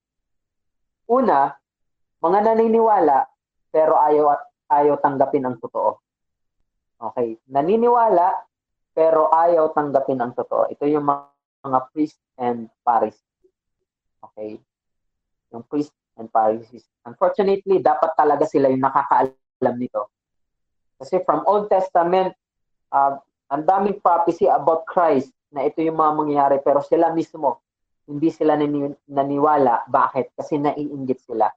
[1.07, 1.51] Una,
[2.19, 3.27] mga naniniwala
[3.71, 5.99] pero ayaw at ayaw tanggapin ang totoo.
[6.99, 8.31] Okay, naniniwala
[8.95, 10.69] pero ayaw tanggapin ang totoo.
[10.71, 11.25] Ito yung mga,
[11.65, 13.25] mga priest and Pharisees.
[14.21, 14.61] Okay?
[15.53, 16.85] Yung priest and Pharisees.
[17.05, 20.09] Unfortunately, dapat talaga sila yung nakakaalam nito.
[20.97, 22.33] Kasi from Old Testament,
[22.93, 23.17] uh,
[23.53, 27.61] ang daming prophecy about Christ na ito yung mga mangyayari pero sila mismo
[28.09, 29.87] hindi sila nani- naniwala.
[29.87, 30.35] Bakit?
[30.35, 31.47] Kasi naiinggit sila.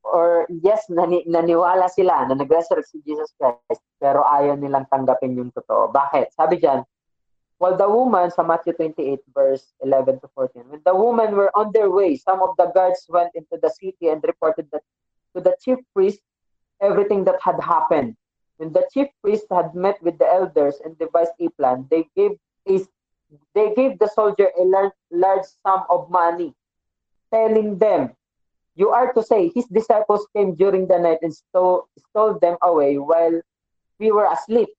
[0.00, 5.52] Or yes, nani- naniwala sila na nag-resurrect si Jesus Christ pero ayaw nilang tanggapin yung
[5.52, 5.92] totoo.
[5.92, 6.32] Bakit?
[6.32, 6.80] Sabi diyan,
[7.60, 11.76] While the woman, sa Matthew 28 verse 11 to 14, when the women were on
[11.76, 14.80] their way, some of the guards went into the city and reported that
[15.36, 16.24] to the chief priest
[16.80, 18.16] everything that had happened.
[18.56, 22.40] When the chief priest had met with the elders and devised a plan, they gave
[22.64, 22.80] a,
[23.52, 26.56] they gave the soldier a large, large sum of money,
[27.28, 28.16] telling them,
[28.72, 32.96] "You are to say his disciples came during the night and stole, stole them away
[32.96, 33.36] while
[34.00, 34.72] we were asleep."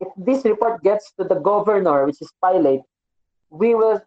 [0.00, 2.82] If this report gets to the governor, which is Pilate,
[3.50, 4.00] we will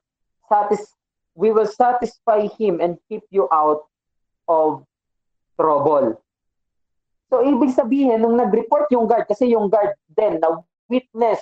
[0.48, 0.96] satis-
[1.36, 3.88] we will satisfy him and keep you out
[4.48, 4.84] of
[5.56, 6.20] trouble.
[7.32, 10.60] So, ibig sabihin, nung nag-report yung guard, kasi yung guard din, na
[10.92, 11.40] witness,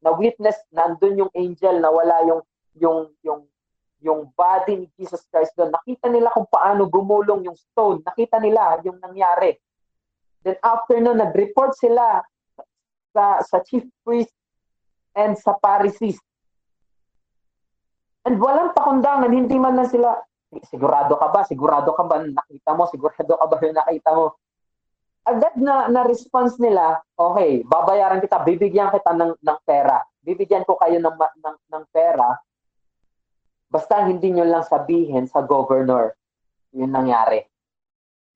[0.00, 2.40] na witness, nandun yung angel, na wala yung,
[2.80, 3.40] yung, yung,
[4.00, 5.76] yung body ni Jesus Christ doon.
[5.76, 8.00] Nakita nila kung paano gumulong yung stone.
[8.00, 9.60] Nakita nila yung nangyari.
[10.40, 12.24] Then after no, nag-report sila
[13.16, 14.28] sa, sa chief priest
[15.16, 16.20] and sa Pharisees.
[18.28, 20.20] And walang pakundangan, hindi man lang sila,
[20.68, 21.40] sigurado ka ba?
[21.48, 22.84] Sigurado ka ba nakita mo?
[22.92, 24.36] Sigurado ka ba yung nakita mo?
[25.24, 30.04] Agad na, na response nila, okay, babayaran kita, bibigyan kita ng, ng pera.
[30.20, 32.36] Bibigyan ko kayo ng, ng, ng pera.
[33.66, 36.14] Basta hindi nyo lang sabihin sa governor
[36.76, 37.40] yun nangyari.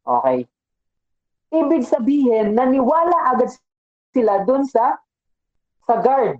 [0.00, 0.48] Okay?
[1.52, 3.52] Ibig sabihin, naniwala agad
[4.10, 4.98] sila doon sa
[5.86, 6.38] sa guard,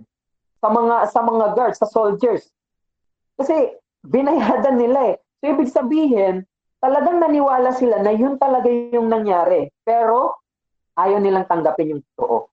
[0.63, 2.47] sa mga sa mga guards, sa soldiers.
[3.35, 5.17] Kasi binayadan nila eh.
[5.41, 6.45] So ibig sabihin,
[6.81, 9.69] talagang naniwala sila na yun talaga yung nangyari.
[9.81, 10.37] Pero
[10.97, 12.49] ayaw nilang tanggapin yung totoo.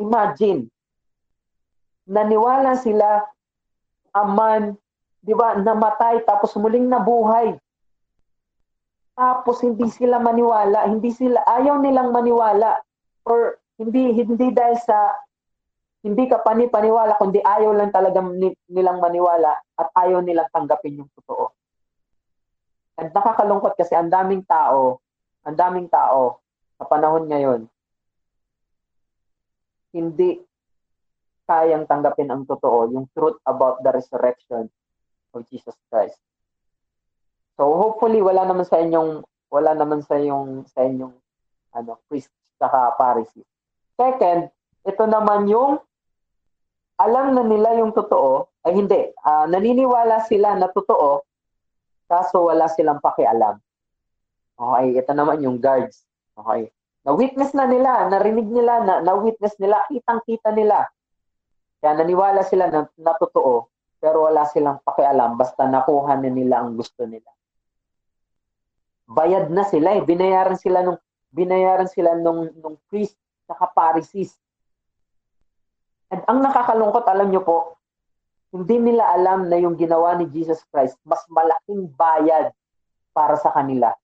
[0.00, 0.66] Imagine,
[2.08, 3.22] naniwala sila
[4.12, 4.74] aman,
[5.22, 7.56] di ba, namatay tapos muling nabuhay.
[9.12, 12.80] Tapos hindi sila maniwala, hindi sila ayaw nilang maniwala
[13.26, 15.16] or hindi hindi dahil sa
[16.02, 18.18] hindi ka pani-paniwala kundi ayaw lang talaga
[18.66, 21.54] nilang maniwala at ayaw nilang tanggapin yung totoo.
[22.98, 24.98] At nakakalungkot kasi ang daming tao,
[25.46, 26.42] ang daming tao
[26.78, 27.70] sa panahon ngayon
[29.92, 30.40] hindi
[31.44, 34.72] kayang tanggapin ang totoo, yung truth about the resurrection
[35.36, 36.16] of Jesus Christ.
[37.60, 39.20] So hopefully wala naman sa inyong
[39.52, 41.12] wala naman sa inyong sa inyong
[41.76, 43.42] ano priest saka Pharisee.
[43.98, 44.46] Second,
[44.86, 45.82] ito naman yung
[47.02, 51.26] alam na nila yung totoo, ay hindi, uh, naniniwala sila na totoo,
[52.06, 53.58] kaso wala silang pakialam.
[54.54, 56.06] Okay, ito naman yung guards.
[56.38, 56.70] Okay.
[57.02, 60.86] Na-witness na nila, narinig nila, na, na-witness nila, kitang-kita nila.
[61.82, 63.66] Kaya naniwala sila na, na totoo,
[63.98, 67.26] pero wala silang pakialam, basta nakuha na nila ang gusto nila.
[69.10, 73.16] Bayad na sila eh, binayaran sila nung binayaran sila nung nung priest
[73.48, 74.36] sa Pharisees.
[76.12, 77.58] At ang nakakalungkot, alam nyo po,
[78.52, 82.52] hindi nila alam na yung ginawa ni Jesus Christ, mas malaking bayad
[83.16, 83.96] para sa kanila.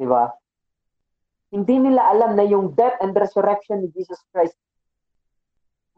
[0.00, 0.32] Di ba?
[1.52, 4.56] Hindi nila alam na yung death and resurrection ni Jesus Christ,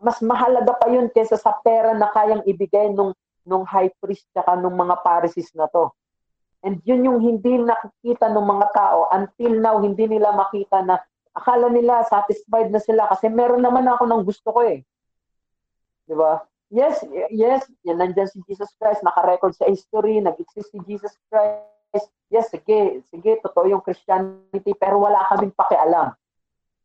[0.03, 3.15] mas mahalaga pa yun kaysa sa pera na kayang ibigay nung,
[3.47, 5.95] nung high priest tsaka nung mga Pharisees na to.
[6.63, 11.03] And yun yung hindi nakikita ng mga tao until now, hindi nila makita na
[11.35, 14.87] akala nila satisfied na sila kasi meron naman ako ng gusto ko eh.
[16.07, 16.39] Di ba?
[16.73, 22.49] Yes, yes, yan nandyan si Jesus Christ, naka-record sa history, nag-exist si Jesus Christ, yes,
[22.49, 26.17] sige, sige, totoo yung Christianity, pero wala kaming pakialam.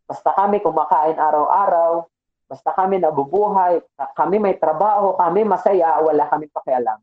[0.04, 2.04] Basta kami kumakain araw-araw,
[2.52, 3.80] basta kami nabubuhay,
[4.12, 7.00] kami may trabaho, kami masaya, wala kaming pakialam.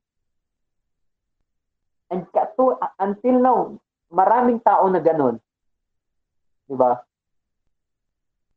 [2.13, 3.59] And to, until now,
[4.13, 5.41] maraming tao na ganun.
[6.69, 7.01] Di ba?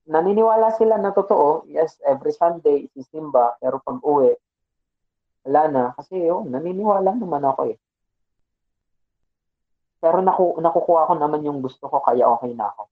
[0.08, 4.32] Naniniwala sila na totoo, yes, every Sunday, sisimba, pero pag uwi,
[5.44, 5.84] wala na.
[6.00, 7.78] Kasi, oh, naniniwala naman ako eh.
[10.00, 12.84] Pero naku, nakukuha ko naman yung gusto ko, kaya okay na ako.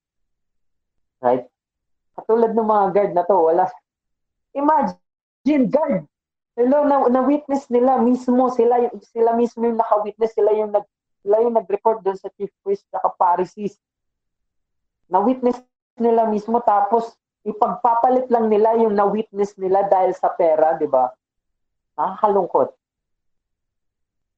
[1.23, 1.45] Right?
[2.15, 3.63] Katulad ng mga guard na to, wala.
[4.55, 6.03] Imagine, guard.
[6.55, 10.87] Hello, na, na-witness nila mismo, sila, sila mismo yung naka-witness, sila yung, nag,
[11.19, 13.75] sila yung nag-report doon sa chief priest at Pharisees.
[15.11, 15.59] Na-witness
[15.99, 17.11] nila mismo, tapos
[17.43, 21.11] ipagpapalit lang nila yung na-witness nila dahil sa pera, di ba?
[21.99, 22.71] Nakakalungkot.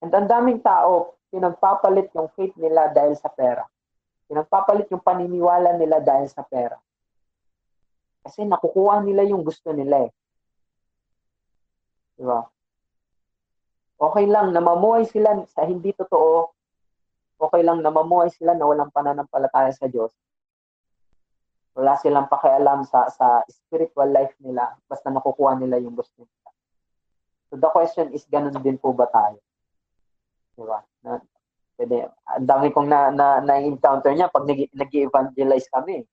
[0.02, 3.62] And ang daming tao, pinagpapalit yung faith nila dahil sa pera.
[4.26, 6.82] Pinagpapalit yung paniniwala nila dahil sa pera.
[8.26, 10.12] Kasi nakukuha nila yung gusto nila eh.
[12.18, 12.42] Di ba?
[13.98, 16.54] Okay lang na mamuhay sila sa hindi totoo.
[17.38, 20.14] Okay lang na mamuhay sila na walang pananampalataya sa Diyos.
[21.78, 26.50] Wala silang pakialam sa sa spiritual life nila basta nakukuha nila yung gusto nila.
[27.48, 29.40] So the question is, ganun din po ba tayo?
[30.58, 30.82] Di ba?
[31.06, 31.22] Na,
[31.80, 36.04] pwede, ang dami kong na, na, na-encounter niya pag nag-evangelize kami.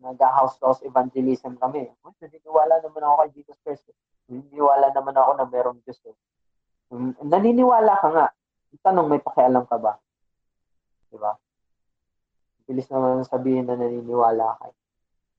[0.00, 1.90] Nag-house house evangelism kami.
[2.06, 3.84] Oh, naniniwala naman ako kay Jesus Christ.
[4.26, 6.00] Naniniwala naman ako na merong Diyos.
[6.06, 6.16] Eh.
[7.22, 8.26] Naniniwala ka nga.
[8.84, 9.96] Tanong, may pakialam ka ba?
[11.08, 11.32] Di ba?
[12.66, 14.66] Bilis naman sabihin na naniniwala ka.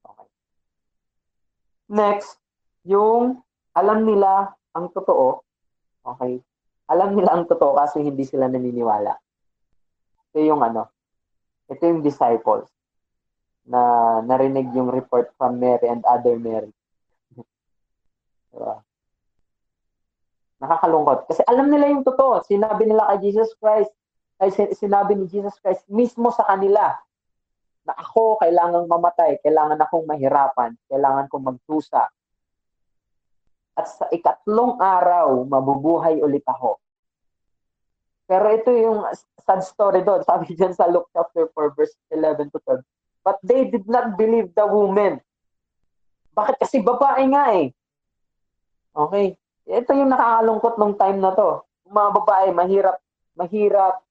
[0.07, 0.27] Okay.
[1.91, 2.39] Next,
[2.87, 3.43] yung
[3.75, 5.43] alam nila ang totoo.
[6.07, 6.41] Okay
[6.87, 9.11] alam nila ang totoo kasi hindi sila naniniwala.
[10.31, 10.87] Ito yung ano,
[11.67, 12.71] ito yung disciples
[13.67, 13.79] na
[14.23, 16.71] narinig yung report from Mary and other Mary.
[18.57, 18.75] Diba?
[20.57, 21.29] Nakakalungkot.
[21.29, 22.41] Kasi alam nila yung totoo.
[22.41, 23.93] Sinabi nila kay Jesus Christ,
[24.41, 26.93] ay sinabi ni Jesus Christ mismo sa kanila
[27.85, 32.05] na ako kailangang mamatay, kailangan akong mahirapan, kailangan kong magtusa,
[33.77, 36.81] at sa ikatlong araw, mabubuhay ulit ako.
[38.25, 39.05] Pero ito yung
[39.45, 40.25] sad story doon.
[40.29, 42.81] Sabi dyan sa Luke chapter 4, verse 11 to 12.
[43.21, 45.21] But they did not believe the woman.
[46.33, 46.57] Bakit?
[46.57, 47.69] Kasi babae nga eh.
[48.97, 49.37] Okay.
[49.69, 51.61] Ito yung nakakalungkot nung time na to.
[51.93, 52.97] Mga babae, mahirap,
[53.37, 54.01] mahirap,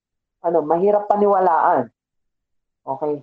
[0.47, 1.91] ano, mahirap paniwalaan.
[2.87, 3.19] Okay.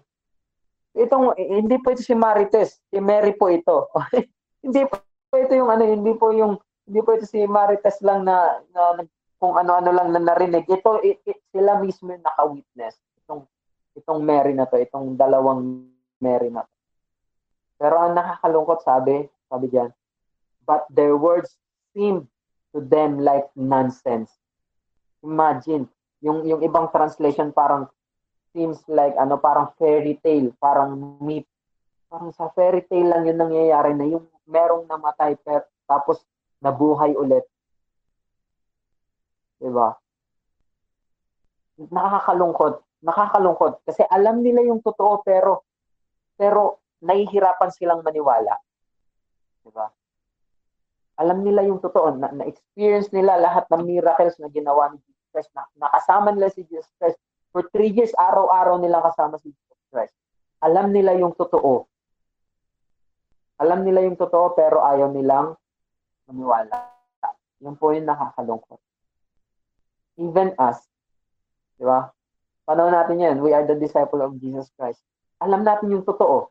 [0.99, 2.83] Itong, hindi po ito si Marites.
[2.91, 3.87] Si Mary po ito.
[4.63, 4.95] Hindi po
[5.33, 9.01] po ito yung ano, hindi po yung hindi po ito si Marites lang na, na
[9.41, 10.69] kung ano-ano lang na narinig.
[10.69, 13.01] Ito it, it, sila mismo yung naka-witness.
[13.25, 13.49] Itong
[13.97, 15.89] itong Mary na to, itong dalawang
[16.21, 16.73] Mary na to.
[17.81, 19.89] Pero ang nakakalungkot sabi, sabi diyan,
[20.63, 21.55] but their words
[21.93, 22.27] seemed
[22.73, 24.31] to them like nonsense.
[25.23, 25.87] Imagine,
[26.23, 27.87] yung yung ibang translation parang
[28.55, 31.47] seems like ano parang fairy tale, parang myth.
[32.07, 36.23] Parang sa fairy tale lang yun nangyayari na yung merong namatay pero tapos
[36.63, 37.43] nabuhay ulit.
[39.59, 39.95] 'Di ba?
[41.79, 45.65] Nakakalungkot, nakakalungkot kasi alam nila yung totoo pero
[46.37, 48.55] pero nahihirapan silang maniwala.
[49.63, 49.87] 'Di ba?
[51.21, 55.51] Alam nila yung totoo, na, na-experience nila lahat ng miracles na ginawa ni Jesus Christ,
[55.53, 57.17] na, nakasama nila si Jesus Christ
[57.53, 60.15] for three years, araw-araw nila kasama si Jesus Christ.
[60.65, 61.85] Alam nila yung totoo.
[63.61, 65.53] Alam nila yung totoo pero ayaw nilang
[66.25, 66.89] maniwala.
[67.61, 68.81] Yun po yung nakakalungkot.
[70.17, 70.81] Even us,
[71.77, 72.09] di ba?
[72.65, 75.03] Panahon natin yan, we are the disciple of Jesus Christ.
[75.43, 76.47] alam natin yung totoo.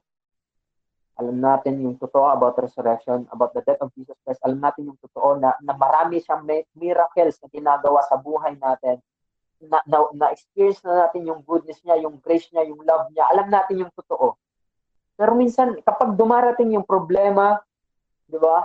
[1.21, 4.41] Alam natin yung totoo about resurrection, about the death of Jesus Christ.
[4.49, 8.97] Alam natin yung totoo na, na marami siyang miracles na ginagawa sa buhay natin.
[9.63, 13.29] Na, na, na-experience na natin yung goodness niya, yung grace niya, yung love niya.
[13.29, 14.41] Alam natin yung totoo.
[15.15, 17.61] Pero minsan, kapag dumarating yung problema,
[18.25, 18.65] di ba?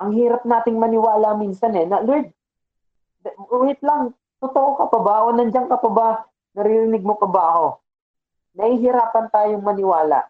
[0.00, 2.30] Ang hirap nating maniwala minsan eh, na Lord,
[3.58, 5.14] wait lang, totoo ka pa ba?
[5.26, 6.08] O nandiyan ka pa ba?
[6.54, 7.66] Naririnig mo pa ba ako?
[8.56, 10.24] Nahihirapan tayong maniwala.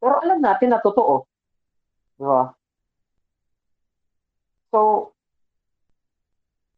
[0.00, 1.28] Pero alam natin na totoo.
[2.16, 2.48] Di ba?
[4.72, 5.12] So,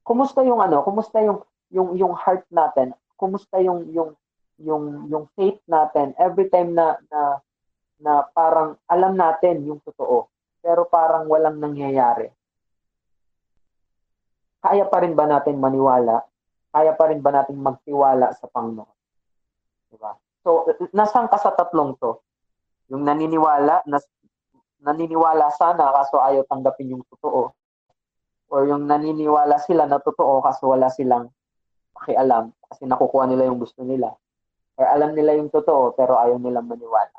[0.02, 0.82] kumusta yung ano?
[0.82, 2.92] Kumusta yung yung yung heart natin?
[3.14, 4.10] Kumusta yung yung
[4.58, 7.38] yung yung faith natin every time na na
[8.02, 10.26] na parang alam natin yung totoo
[10.58, 12.30] pero parang walang nangyayari.
[14.62, 16.22] Kaya pa rin ba natin maniwala
[16.72, 18.96] kaya pa rin ba natin magtiwala sa Panginoon?
[19.92, 20.16] Diba?
[20.40, 20.64] So,
[20.96, 22.16] nasaan ka sa tatlong to?
[22.90, 24.08] Yung naniniwala, nas,
[24.82, 27.54] naniniwala sana kaso ayaw tanggapin yung totoo.
[28.52, 31.30] Or yung naniniwala sila na totoo kaso wala silang
[31.94, 34.10] pakialam kasi nakukuha nila yung gusto nila.
[34.76, 37.14] Or alam nila yung totoo pero ayaw nilang maniwala.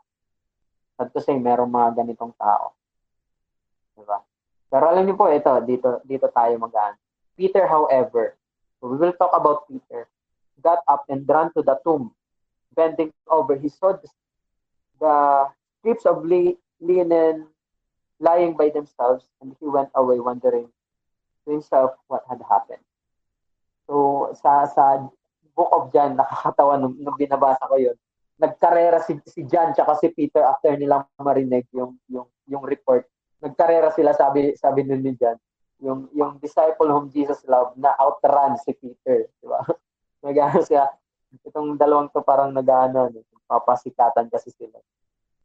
[1.00, 2.78] Sad to say, merong mga ganitong tao.
[3.98, 4.22] Diba?
[4.70, 6.98] Pero alam niyo po, ito, dito, dito tayo magaan.
[7.34, 8.38] Peter, however,
[8.82, 10.06] we will talk about Peter,
[10.62, 12.14] got up and ran to the tomb.
[12.74, 14.10] Bending over, he saw the,
[15.04, 15.52] the
[15.84, 17.52] strips of linen
[18.24, 20.72] lying by themselves, and he went away wondering
[21.44, 22.80] to himself what had happened.
[23.84, 25.04] So, sa, sa
[25.52, 28.00] Book of John, nakakatawa nung, nung binabasa ko yun.
[28.40, 33.04] Nagkarera si, si John tsaka si Peter after nilang marinig yung, yung, yung report.
[33.44, 35.36] Nagkarera sila, sabi, sabi nun ni John
[35.84, 39.60] yung yung disciple whom Jesus loved na outrun si Peter, di ba?
[40.24, 40.88] Nagano siya.
[41.42, 43.10] Itong dalawang to parang nagano,
[43.50, 44.78] papasikatan kasi sila.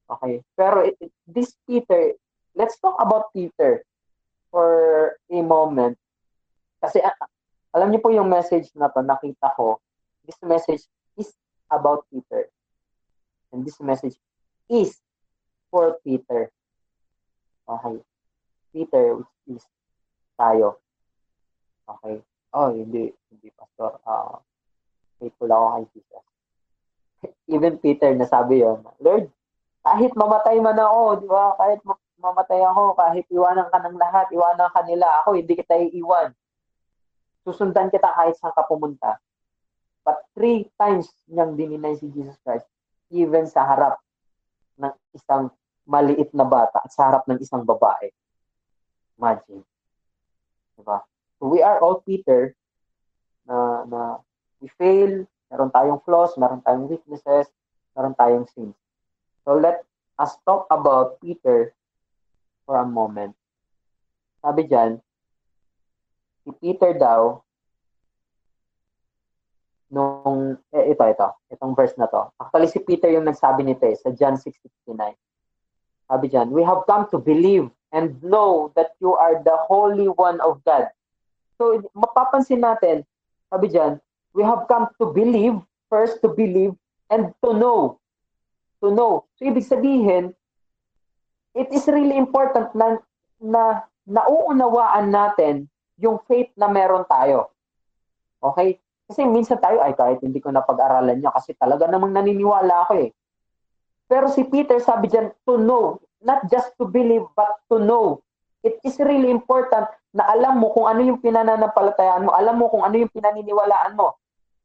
[0.08, 0.44] Okay.
[0.56, 2.12] Pero it, it, this Peter,
[2.56, 3.84] let's talk about Peter
[4.52, 5.96] for a moment.
[6.80, 7.16] Kasi uh,
[7.76, 9.76] alam niyo po yung message na to, nakita ko,
[10.24, 10.84] this message
[11.20, 11.28] is
[11.68, 12.48] about Peter.
[13.52, 14.16] And this message
[14.68, 14.96] is
[15.68, 16.52] for Peter.
[17.68, 17.96] Okay.
[18.72, 19.64] Peter, which is
[20.40, 20.80] tayo.
[21.88, 22.20] Okay.
[22.56, 24.00] Oh, hindi, hindi, Pastor.
[24.08, 24.40] Uh,
[25.18, 26.24] faithful ako kay Jesus.
[27.50, 29.26] Even Peter nasabi yon Lord,
[29.82, 31.54] kahit mamatay man ako, di ba?
[31.58, 31.80] Kahit
[32.18, 36.34] mamatay ako, kahit iwanan ka ng lahat, iwanan ka nila, ako hindi kita iiwan.
[37.46, 39.18] Susundan kita kahit saan ka pumunta.
[40.02, 42.66] But three times niyang dininay si Jesus Christ,
[43.12, 44.00] even sa harap
[44.78, 45.50] ng isang
[45.88, 48.12] maliit na bata at sa harap ng isang babae.
[49.16, 49.64] Imagine.
[50.76, 51.00] Diba?
[51.40, 52.52] So we are all Peter
[53.48, 54.00] na, na
[54.60, 57.46] we fail, meron tayong flaws, meron tayong weaknesses,
[57.94, 58.74] meron tayong sins.
[59.46, 59.82] So let
[60.18, 61.72] us talk about Peter
[62.66, 63.32] for a moment.
[64.42, 65.00] Sabi dyan,
[66.44, 67.40] si Peter daw,
[69.88, 72.28] nung, eh, ito, ito, itong verse na to.
[72.36, 75.16] Actually, si Peter yung nagsabi nito eh, sa John 6.69.
[76.08, 80.40] Sabi dyan, we have come to believe and know that you are the Holy One
[80.44, 80.92] of God.
[81.56, 83.04] So, mapapansin natin,
[83.48, 83.96] sabi dyan,
[84.32, 85.56] we have come to believe,
[85.88, 86.74] first to believe,
[87.08, 88.00] and to know.
[88.84, 89.26] To know.
[89.36, 90.36] So, ibig sabihin,
[91.56, 93.00] it is really important na,
[93.42, 95.66] na nauunawaan natin
[95.98, 97.50] yung faith na meron tayo.
[98.38, 98.78] Okay?
[99.08, 103.10] Kasi minsan tayo, ay kahit hindi ko napag-aralan niya kasi talaga namang naniniwala ako eh.
[104.08, 108.22] Pero si Peter sabi dyan, to know not just to believe, but to know.
[108.66, 112.84] It is really important na alam mo kung ano yung pinananampalatayaan mo, alam mo kung
[112.84, 114.16] ano yung pinaniniwalaan mo.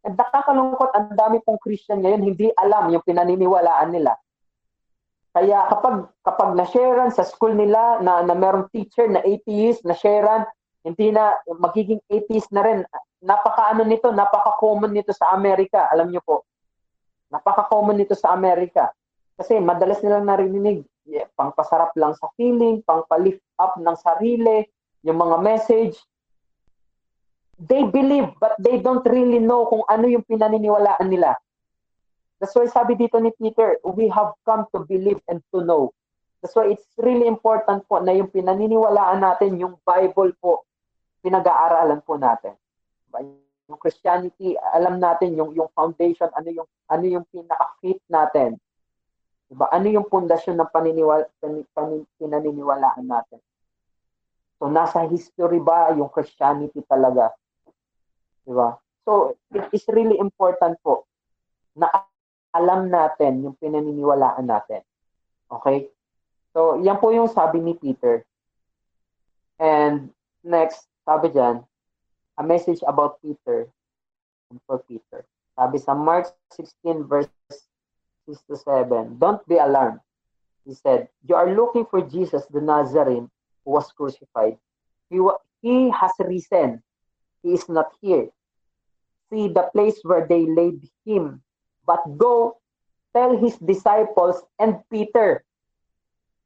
[0.03, 4.15] At nakakalungkot, ang dami pong Christian ngayon, hindi alam yung pinaniniwalaan nila.
[5.33, 10.45] Kaya kapag kapag na-sharean sa school nila na, na merong teacher na atheist, na-sharean,
[10.85, 12.79] hindi na magiging atheist na rin.
[13.23, 16.43] Napaka-ano nito, napaka-common nito sa Amerika, alam niyo po.
[17.31, 18.91] Napaka-common nito sa Amerika.
[19.33, 24.67] Kasi madalas nilang narinig, yeah, pangpasarap lang sa feeling, pangpa-lift up ng sarili,
[25.03, 25.95] yung mga message.
[27.59, 31.37] They believe but they don't really know kung ano yung pinaniniwalaan nila.
[32.41, 35.95] That's why sabi dito ni Peter, we have come to believe and to know.
[36.43, 40.67] That's why it's really important po na yung pinaniniwalaan natin, yung Bible po,
[41.23, 42.59] pinag-aaralan po natin.
[43.07, 43.23] Diba?
[43.71, 48.59] Yung Christianity, alam natin yung yung foundation, ano yung ano yung pinaka-fit natin
[49.53, 49.69] Diba?
[49.69, 53.37] Ano yung pundasyon ng paniniwala, pan, pan, pinaniniwalaan natin?
[54.63, 57.35] So, nasa history ba yung Christianity talaga?
[58.47, 58.79] Diba?
[59.03, 61.03] So, it is really important po
[61.75, 61.91] na
[62.55, 64.79] alam natin yung pinaniniwalaan natin.
[65.51, 65.91] Okay?
[66.55, 68.23] So, yan po yung sabi ni Peter.
[69.59, 70.15] And
[70.47, 71.67] next, sabi dyan,
[72.39, 73.67] a message about Peter
[74.63, 75.27] for Peter.
[75.59, 77.27] Sabi sa Mark 16 verse
[78.31, 79.99] 6 to 7, Don't be alarmed.
[80.63, 83.27] He said, You are looking for Jesus the Nazarene
[83.65, 84.57] who was crucified.
[85.09, 85.19] He,
[85.61, 86.83] he has risen.
[87.41, 88.29] He is not here.
[89.31, 91.41] See the place where they laid him.
[91.85, 92.57] But go
[93.15, 95.43] tell his disciples and Peter.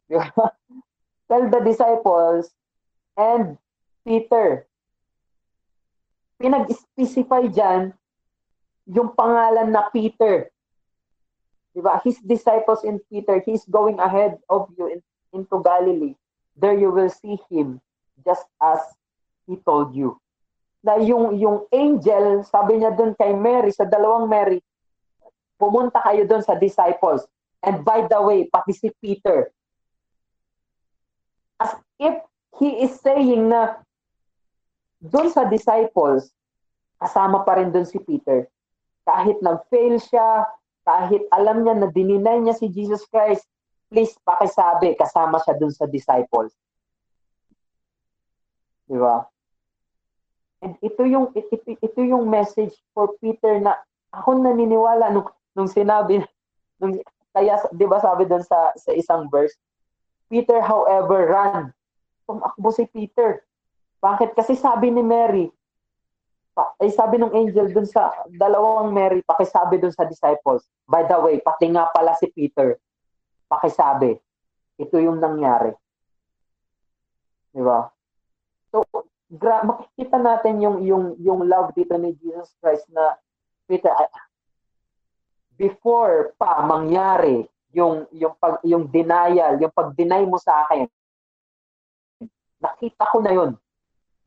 [0.11, 2.49] tell the disciples
[3.17, 3.57] and
[4.05, 4.65] Peter.
[6.41, 7.93] Pinag-specify dyan
[8.87, 10.47] yung pangalan na Peter.
[11.75, 12.01] Diba?
[12.01, 14.99] His disciples in Peter, he's going ahead of you in,
[15.33, 16.15] into Galilee.
[16.57, 17.77] There you will see him
[18.25, 18.81] just as
[19.45, 20.17] he told you.
[20.81, 24.59] Na yung, yung angel, sabi niya dun kay Mary, sa dalawang Mary,
[25.61, 27.25] pumunta kayo dun sa disciples.
[27.61, 29.53] And by the way, pati si Peter.
[31.61, 32.17] As if
[32.57, 33.81] he is saying na
[35.01, 36.33] dun sa disciples,
[36.97, 38.49] kasama pa rin dun si Peter.
[39.05, 40.45] Kahit nag-fail siya,
[40.85, 43.45] kahit alam niya na dininay niya si Jesus Christ,
[43.87, 46.51] please pakisabi, kasama siya dun sa disciples.
[48.87, 49.23] Di ba?
[50.63, 53.77] And ito yung ito, ito yung message for Peter na
[54.09, 56.23] ako naniniwala nung nung sinabi
[56.81, 56.97] nung
[57.29, 59.53] kaya 'di ba sabi doon sa sa isang verse
[60.25, 61.69] Peter however ran
[62.25, 63.45] tumakbo si Peter
[64.01, 65.53] bakit kasi sabi ni Mary
[66.81, 71.37] ay sabi ng angel dun sa dalawang Mary pakisabi dun sa disciples by the way
[71.37, 72.81] pati nga pala si Peter
[73.47, 74.19] pakisabi
[74.77, 75.73] ito yung nangyari
[77.51, 77.87] di ba
[78.69, 78.83] so
[79.31, 83.17] gra- makikita natin yung yung yung love dito ni Jesus Christ na
[83.67, 83.91] Peter
[85.57, 90.87] before pa mangyari yung yung pag yung denial, yung pag-deny mo sa akin.
[92.57, 93.51] Nakita ko na 'yon.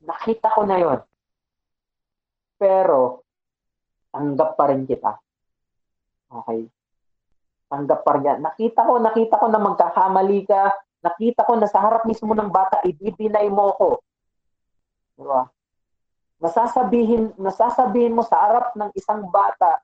[0.05, 0.99] Nakita ko na 'yon.
[2.61, 3.25] Pero
[4.13, 5.17] tanggap pa rin kita.
[6.31, 6.69] Okay.
[7.71, 8.39] Tanggap pa rin yan.
[8.43, 10.75] Nakita ko, nakita ko na magkakamali ka.
[11.07, 13.89] Nakita ko na sa harap mismo ng bata, i-deny mo ko.
[15.15, 15.49] Diba?
[16.43, 19.81] Nasasabihin, nasasabihin mo sa harap ng isang bata,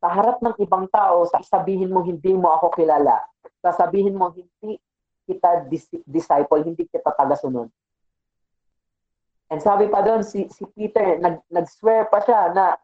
[0.00, 3.20] sa harap ng ibang tao, sasabihin mo hindi mo ako kilala.
[3.60, 4.80] Sasabihin mo hindi
[5.26, 7.68] kita dis- disciple, hindi kita tagasunod.
[9.50, 12.74] And sabi pa doon, si, si Peter, nag, nag-swear pa siya na,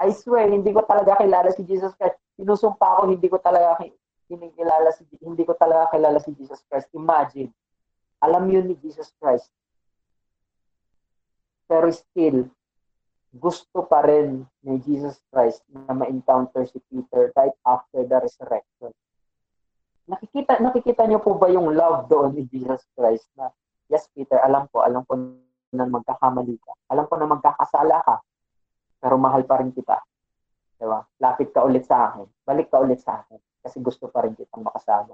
[0.00, 2.16] I swear, hindi ko talaga kilala si Jesus Christ.
[2.40, 3.84] Sinusumpa ko, hindi ko talaga
[4.24, 6.88] kinikilala si hindi ko talaga kilala si Jesus Christ.
[6.96, 7.52] Imagine,
[8.24, 9.52] alam yun ni Jesus Christ.
[11.68, 12.48] Pero still,
[13.36, 18.90] gusto pa rin ni Jesus Christ na ma-encounter si Peter right after the resurrection.
[20.08, 23.52] Nakikita nakikita niyo po ba yung love doon ni Jesus Christ na
[23.86, 25.14] yes Peter, alam ko, alam ko
[25.70, 26.72] na magkakamali ka.
[26.90, 28.16] Alam ko na magkakasala ka.
[28.98, 30.02] Pero mahal pa rin kita.
[30.80, 31.04] Diba?
[31.20, 32.24] Lapit ka ulit sa akin.
[32.48, 33.36] Balik ka ulit sa akin.
[33.60, 35.12] Kasi gusto pa rin kitang makasama.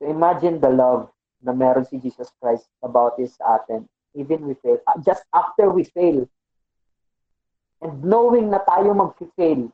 [0.00, 1.12] So imagine the love
[1.44, 3.84] na meron si Jesus Christ about this sa atin
[4.14, 6.28] even we fail, uh, just after we fail,
[7.80, 9.72] and knowing na tayo mag-fail,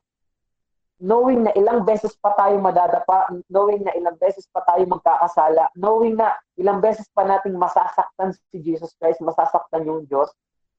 [0.98, 6.18] knowing na ilang beses pa tayo madadapa, knowing na ilang beses pa tayo magkakasala, knowing
[6.18, 10.30] na ilang beses pa nating masasaktan si Jesus Christ, masasaktan yung Diyos,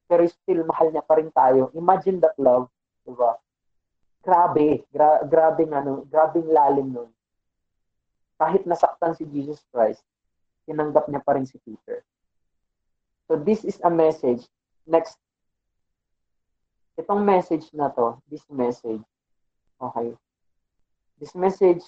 [0.10, 1.70] pero still mahal niya pa rin tayo.
[1.78, 2.68] Imagine that love,
[3.04, 3.38] di ba?
[4.20, 7.10] Grabe, gra- grabing ano, grabing lalim nun.
[8.40, 10.04] Kahit nasaktan si Jesus Christ,
[10.68, 12.04] tinanggap niya pa rin si Peter.
[13.28, 14.48] So this is a message.
[14.88, 15.18] Next.
[17.00, 19.00] Itong message na to, this message,
[19.80, 20.12] okay.
[21.16, 21.84] This message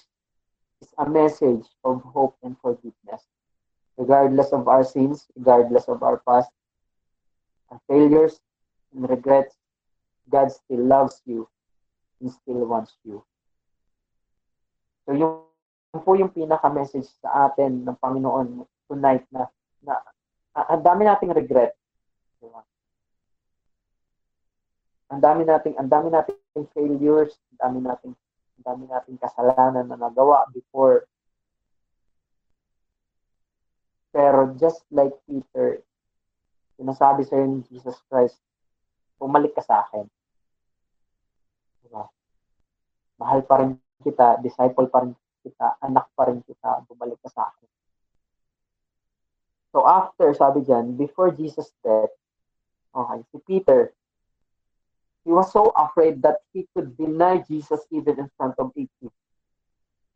[0.80, 3.28] is a message of hope and forgiveness.
[4.00, 6.48] Regardless of our sins, regardless of our past,
[7.68, 8.40] our failures
[8.96, 9.56] and regrets,
[10.30, 11.48] God still loves you
[12.20, 13.22] and still wants you.
[15.06, 15.42] So yung,
[15.90, 19.50] yung po yung pinaka-message sa atin ng Panginoon tonight na,
[19.82, 19.98] na
[20.54, 21.74] ang dami nating regret.
[22.38, 22.62] Diba?
[25.12, 28.14] Ang dami nating ang dami nating failures, ang dami nating
[28.60, 31.04] ang dami nating kasalanan na nagawa before.
[34.12, 35.80] Pero just like Peter,
[36.76, 38.36] sinasabi sa ni Jesus Christ,
[39.22, 40.02] bumalik ka sa akin.
[41.86, 42.10] Diba?
[43.22, 45.14] Mahal pa rin kita, disciple pa rin
[45.46, 47.70] kita, anak pa rin kita, bumalik ka sa akin.
[49.70, 52.10] So after, sabi dyan, before Jesus' death,
[52.90, 53.94] okay, si Peter,
[55.24, 58.90] He was so afraid that he could deny Jesus even in front of 80.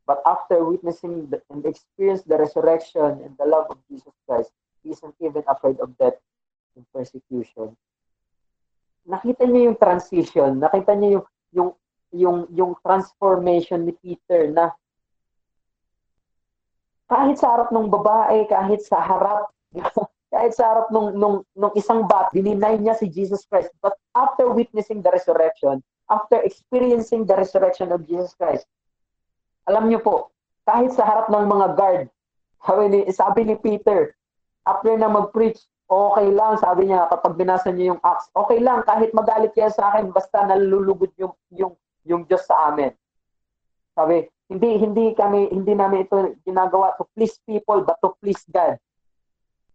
[0.06, 4.50] But after witnessing the, and experience the resurrection and the love of Jesus Christ,
[4.82, 6.18] he isn't even afraid of death
[6.74, 7.76] and persecution.
[9.06, 11.70] Nakita niyo yung transition, nakita niyo yung yung
[12.10, 14.74] yung yung transformation ni Peter na
[17.06, 19.46] kahit sa harap ng babae, kahit sa harap
[20.36, 23.70] kahit sa harap nung, nung, nung isang bat, dininay niya si Jesus Christ.
[23.80, 25.80] But after witnessing the resurrection,
[26.10, 28.66] after experiencing the resurrection of Jesus Christ,
[29.64, 30.34] alam niyo po,
[30.66, 32.06] kahit sa harap ng mga guard,
[32.66, 34.12] sabi ni, sabi ni Peter,
[34.66, 39.14] after na mag-preach, okay lang, sabi niya, kapag binasa niyo yung Acts, okay lang, kahit
[39.14, 42.90] magalit yan sa akin, basta nalulugod yung, yung, yung Diyos sa amin.
[43.96, 48.78] Sabi, hindi hindi kami hindi namin ito ginagawa to please people but to please God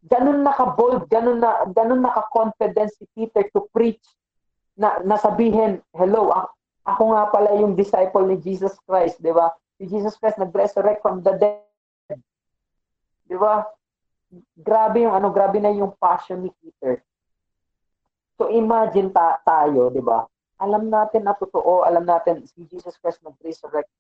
[0.06, 4.02] ganun naka-bold, ganun na ganun naka-confidence si Peter to preach
[4.74, 6.50] na nasabihin, hello, ako,
[6.90, 9.54] ako nga pala yung disciple ni Jesus Christ, 'di ba?
[9.78, 12.18] Si Jesus Christ nag-resurrect from the dead.
[13.30, 13.62] 'Di ba?
[14.56, 17.04] Grabe yung ano, grabe na yung passion ni Peter.
[18.40, 20.26] So imagine ta tayo, 'di ba?
[20.62, 23.92] Alam natin na totoo, alam natin si Jesus Christ nag-resurrect.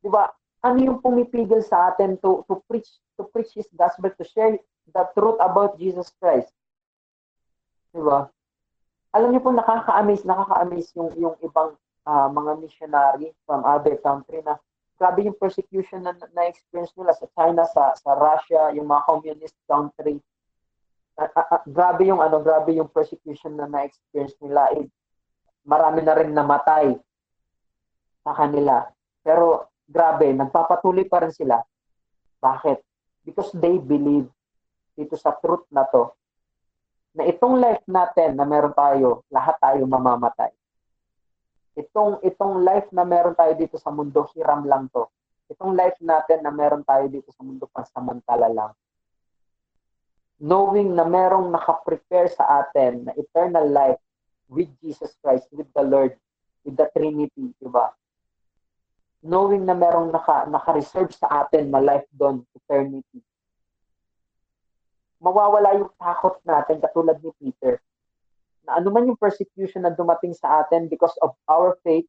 [0.00, 0.30] 'Di ba?
[0.64, 2.88] Ano yung pumipigil sa atin to to preach
[3.18, 4.54] to preach his gospel, to share
[4.92, 6.52] the truth about Jesus Christ.
[7.90, 8.28] Di ba?
[9.16, 11.72] Alam niyo po, nakaka-amaze, nakaka-amaze yung, yung ibang
[12.04, 14.60] uh, mga missionary from other country na
[14.96, 20.16] grabe yung persecution na na-experience nila sa China, sa sa Russia, yung mga communist country.
[21.16, 24.72] Uh, uh, uh, grabe yung ano, grabe yung persecution na na-experience nila.
[24.76, 24.88] Eh,
[25.68, 26.96] marami na rin namatay
[28.24, 28.88] sa kanila.
[29.20, 31.60] Pero grabe, nagpapatuloy pa rin sila.
[32.40, 32.78] Bakit?
[33.24, 34.28] Because they believe
[34.96, 36.08] dito sa truth na to,
[37.16, 40.52] na itong life natin na meron tayo, lahat tayo mamamatay.
[41.76, 45.04] Itong, itong life na meron tayo dito sa mundo, hiram lang to.
[45.52, 48.72] Itong life natin na meron tayo dito sa mundo, pansamantala lang.
[50.40, 54.00] Knowing na merong nakaprepare sa atin na eternal life
[54.48, 56.16] with Jesus Christ, with the Lord,
[56.64, 57.92] with the Trinity, di ba?
[59.24, 63.20] Knowing na merong naka, naka-reserve sa atin na life doon, eternity
[65.20, 67.80] mawawala yung takot natin katulad ni Peter.
[68.66, 72.06] Na ano man yung persecution na dumating sa atin because of our faith,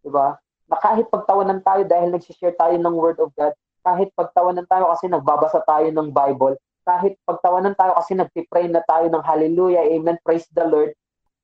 [0.00, 0.40] di ba?
[0.66, 3.52] Na kahit pagtawanan tayo dahil nag-share tayo ng Word of God,
[3.84, 6.56] kahit pagtawanan tayo kasi nagbabasa tayo ng Bible,
[6.88, 10.96] kahit pagtawanan tayo kasi nagpipray na tayo ng Hallelujah, Amen, Praise the Lord,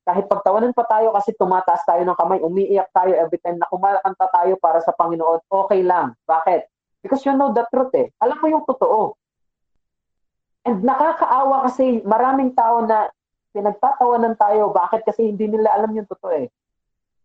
[0.05, 4.29] kahit pagtawanan pa tayo kasi tumataas tayo ng kamay, umiiyak tayo every time na kumakanta
[4.29, 6.13] tayo para sa Panginoon, okay lang.
[6.29, 6.69] Bakit?
[7.01, 8.13] Because you know the truth eh.
[8.21, 9.17] Alam mo yung totoo.
[10.65, 13.09] And nakakaawa kasi maraming tao na
[13.55, 14.75] pinagtatawanan tayo.
[14.75, 15.07] Bakit?
[15.07, 16.51] Kasi hindi nila alam yung totoo eh.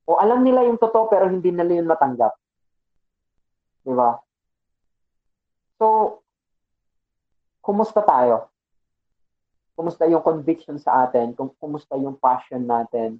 [0.06, 2.38] O alam nila yung totoo pero hindi nila yun matanggap.
[3.82, 4.14] Di ba?
[5.82, 6.18] So,
[7.58, 8.46] kumusta tayo?
[9.74, 11.34] Kumusta yung conviction sa atin?
[11.34, 13.18] Kung kumusta yung passion natin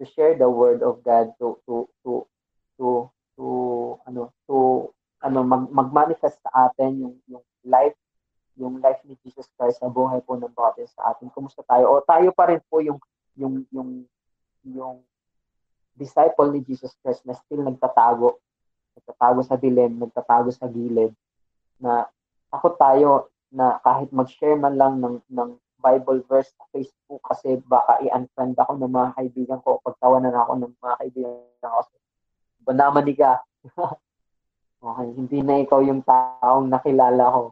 [0.00, 2.24] to share the word of God to to to
[2.80, 3.46] to to
[4.08, 4.88] ano to
[5.20, 7.96] ano mag, mag-manifest sa atin yung yung life
[8.58, 11.30] yung life ni Jesus Christ na buhay po ng bawat sa atin.
[11.30, 11.90] Kumusta tayo?
[11.90, 12.98] O tayo pa rin po yung
[13.38, 13.90] yung yung
[14.66, 14.96] yung
[15.94, 18.40] disciple ni Jesus Christ na still nagtatago,
[18.96, 21.12] nagtatago sa dilim, nagtatago sa gilid,
[21.76, 22.08] na
[22.48, 28.00] takot tayo na kahit mag-share man lang ng, ng Bible verse sa Facebook kasi baka
[28.04, 31.80] i-unfriend ako ng mga kaibigan ko, pagtawanan ako ng mga kaibigan ko.
[32.60, 33.40] Ba naman ka?
[34.84, 37.42] okay, hindi na ikaw yung taong nakilala ko.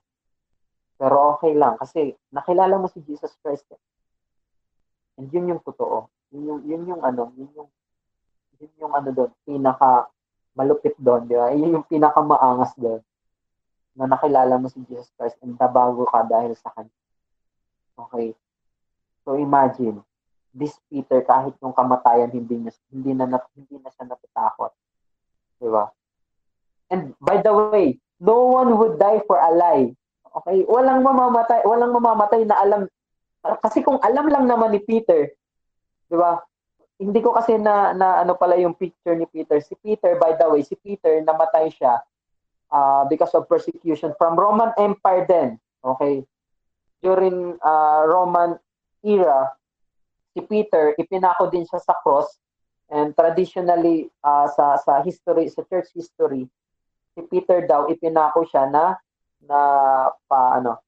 [0.98, 3.64] Pero okay lang kasi nakilala mo si Jesus Christ.
[3.70, 3.80] Eh.
[5.22, 6.10] And yun yung totoo.
[6.34, 7.70] Yun yung, yun yung ano, yun yung,
[8.58, 10.10] yun yung ano doon, pinaka
[10.58, 11.54] malupit doon, di ba?
[11.54, 12.98] Yun yung pinaka maangas doon
[13.98, 16.94] na nakilala mo si Jesus Christ and nabago ka dahil sa kanya.
[17.98, 18.34] Okay.
[19.26, 20.02] So imagine,
[20.54, 24.72] this Peter kahit yung kamatayan hindi na hindi na hindi na siya natatakot.
[25.58, 25.90] Di ba?
[26.88, 29.92] And by the way, no one would die for a lie.
[30.28, 32.82] Okay, walang mamamatay, walang mamamatay na alam
[33.64, 35.32] kasi kung alam lang naman ni Peter,
[36.10, 36.42] 'di ba?
[36.98, 39.62] Hindi ko kasi na, na ano pala yung picture ni Peter.
[39.62, 42.02] Si Peter by the way, si Peter namatay siya
[42.74, 45.50] uh, because of persecution from Roman Empire then.
[45.80, 46.26] Okay?
[46.98, 48.58] During uh, Roman
[49.06, 49.54] era,
[50.34, 52.26] si Peter ipinako din siya sa cross
[52.90, 56.48] and traditionally uh, sa sa history sa church history
[57.12, 58.96] si Peter daw ipinako siya na
[59.44, 59.60] na
[60.26, 60.82] pa ano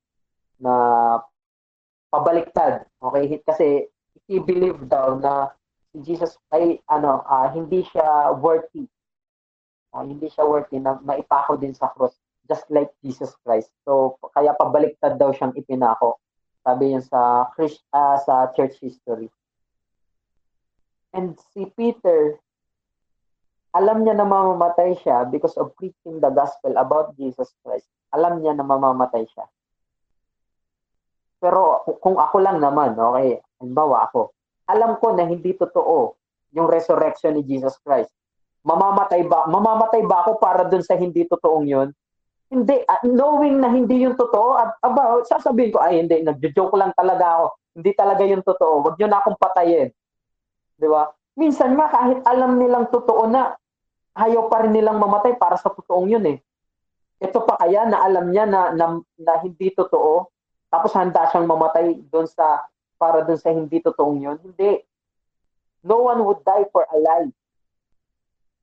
[0.61, 0.75] na
[2.11, 2.85] pabaliktad.
[3.01, 3.87] Okay, kasi
[4.27, 5.55] he believe daw na
[5.91, 8.87] si Jesus ay ano, uh, hindi siya worthy.
[9.91, 12.15] Uh, hindi siya worthy na maipako din sa cross
[12.51, 13.71] just like Jesus Christ.
[13.87, 16.19] So kaya pabaliktad daw siyang ipinako.
[16.67, 19.31] Sabi yan sa Christ, uh, sa church history.
[21.11, 22.39] And si Peter,
[23.71, 27.87] alam niya na mamamatay siya because of preaching the gospel about Jesus Christ.
[28.11, 29.47] Alam niya na mamamatay siya.
[31.39, 34.35] Pero kung ako lang naman, okay, halimbawa ako,
[34.69, 36.19] alam ko na hindi totoo
[36.53, 38.11] yung resurrection ni Jesus Christ.
[38.67, 41.89] Mamamatay ba mamamatay ba ako para dun sa hindi totoong yun?
[42.51, 46.91] Hindi, uh, knowing na hindi yung totoo, at about, sasabihin ko, ay hindi, nagjo-joke lang
[46.99, 47.47] talaga ako.
[47.79, 48.75] Hindi talaga yung totoo.
[48.83, 49.95] Huwag niyo na akong patayin.
[50.75, 51.07] Di ba?
[51.41, 53.57] Minsan nga, kahit alam nilang totoo na,
[54.13, 56.39] ayaw pa rin nilang mamatay para sa totoong yun eh.
[57.17, 60.29] Ito pa kaya na alam niya na, na, na hindi totoo,
[60.69, 62.69] tapos handa siyang mamatay doon sa,
[63.01, 64.37] para doon sa hindi totoong yun?
[64.45, 64.85] Hindi.
[65.81, 67.33] No one would die for a lie.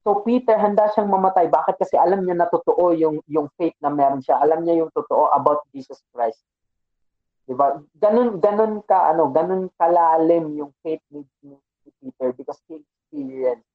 [0.05, 1.49] So Peter, handa siyang mamatay.
[1.49, 1.81] Bakit?
[1.81, 4.37] Kasi alam niya na totoo yung, yung faith na meron siya.
[4.37, 6.45] Alam niya yung totoo about Jesus Christ.
[7.49, 7.81] Diba?
[7.97, 11.57] Ganun, ganun ka, ano, ganun kalalim yung faith ni, ni
[12.01, 13.67] Peter because he experienced,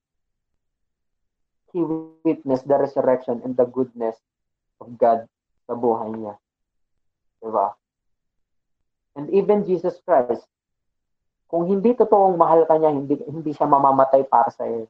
[1.73, 1.81] he
[2.25, 4.17] witnessed the resurrection and the goodness
[4.81, 5.25] of God
[5.65, 6.37] sa buhay niya.
[7.43, 7.75] Diba?
[9.17, 10.45] And even Jesus Christ,
[11.53, 14.89] kung hindi totoong mahal ka niya, hindi, hindi siya mamamatay para sa iyo.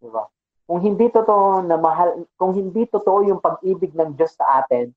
[0.00, 0.28] Diba?
[0.64, 4.92] Kung hindi totoo na mahal, kung hindi totoo yung pag-ibig ng Diyos sa atin,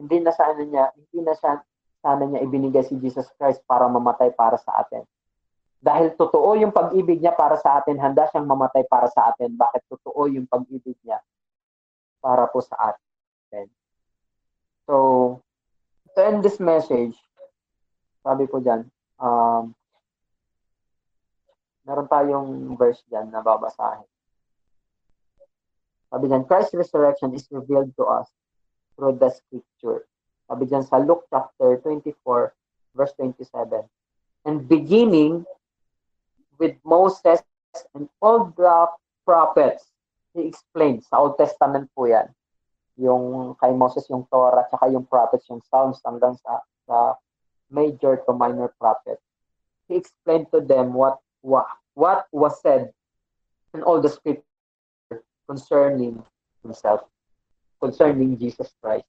[0.00, 4.56] hindi na sana niya, hindi na sana niya ibinigay si Jesus Christ para mamatay para
[4.56, 5.04] sa atin.
[5.80, 9.56] Dahil totoo yung pag-ibig niya para sa atin, handa siyang mamatay para sa atin.
[9.56, 11.16] Bakit totoo yung pag-ibig niya
[12.20, 13.10] para po sa atin?
[14.90, 14.94] So,
[16.12, 17.14] to end this message,
[18.26, 18.90] sabi ko dyan,
[19.22, 19.70] um,
[21.86, 24.04] meron tayong verse dyan na babasahin.
[26.10, 28.26] Sabi dyan, Christ's resurrection is revealed to us
[28.98, 30.10] through the scripture.
[30.50, 32.50] Sabi dyan sa Luke chapter 24,
[32.98, 33.86] verse 27.
[34.42, 35.46] And beginning
[36.60, 37.40] with Moses
[37.96, 38.86] and all the
[39.24, 39.88] prophets,
[40.36, 42.28] he explained, sa Old Testament po yan,
[43.00, 47.16] yung kay Moses yung Torah, at yung prophets, yung Psalms hanggang sa, sa
[47.72, 49.16] major to minor prophet.
[49.88, 52.92] He explained to them what, what, what was said
[53.72, 54.44] in all the scriptures
[55.48, 56.22] concerning
[56.62, 57.08] himself,
[57.80, 59.08] concerning Jesus Christ.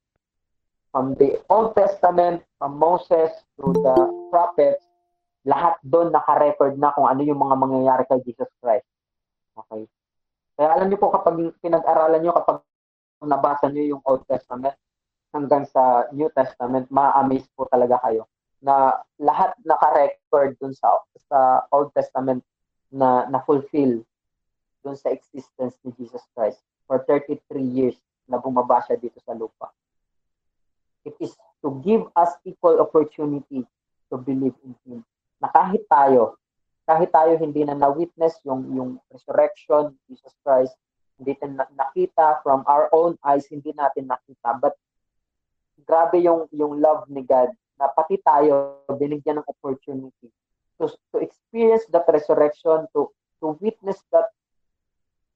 [0.92, 4.91] From the Old Testament, from Moses to the prophets,
[5.46, 8.86] lahat doon naka-record na kung ano yung mga mangyayari kay Jesus Christ.
[9.58, 9.90] Okay?
[10.58, 12.62] Kaya alam niyo po kapag pinag-aralan niyo kapag
[13.22, 14.78] nabasa niyo yung Old Testament
[15.34, 18.30] hanggang sa New Testament, ma-amaze po talaga kayo
[18.62, 22.46] na lahat naka-record dun sa sa Old Testament
[22.94, 24.06] na na-fulfill
[24.86, 27.98] doon sa existence ni Jesus Christ for 33 years
[28.30, 29.74] na bumaba siya dito sa lupa.
[31.08, 31.34] It is
[31.66, 33.66] to give us equal opportunity
[34.12, 35.02] to believe in Him.
[35.42, 36.38] Na kahit tayo,
[36.86, 40.78] kahit tayo hindi na na-witness yung, yung resurrection Jesus Christ,
[41.18, 44.58] hindi natin nakita from our own eyes, hindi natin nakita.
[44.62, 44.78] But
[45.86, 50.30] grabe yung, yung love ni God na pati tayo binigyan ng opportunity
[50.78, 53.10] to, to experience that resurrection, to,
[53.42, 54.30] to witness that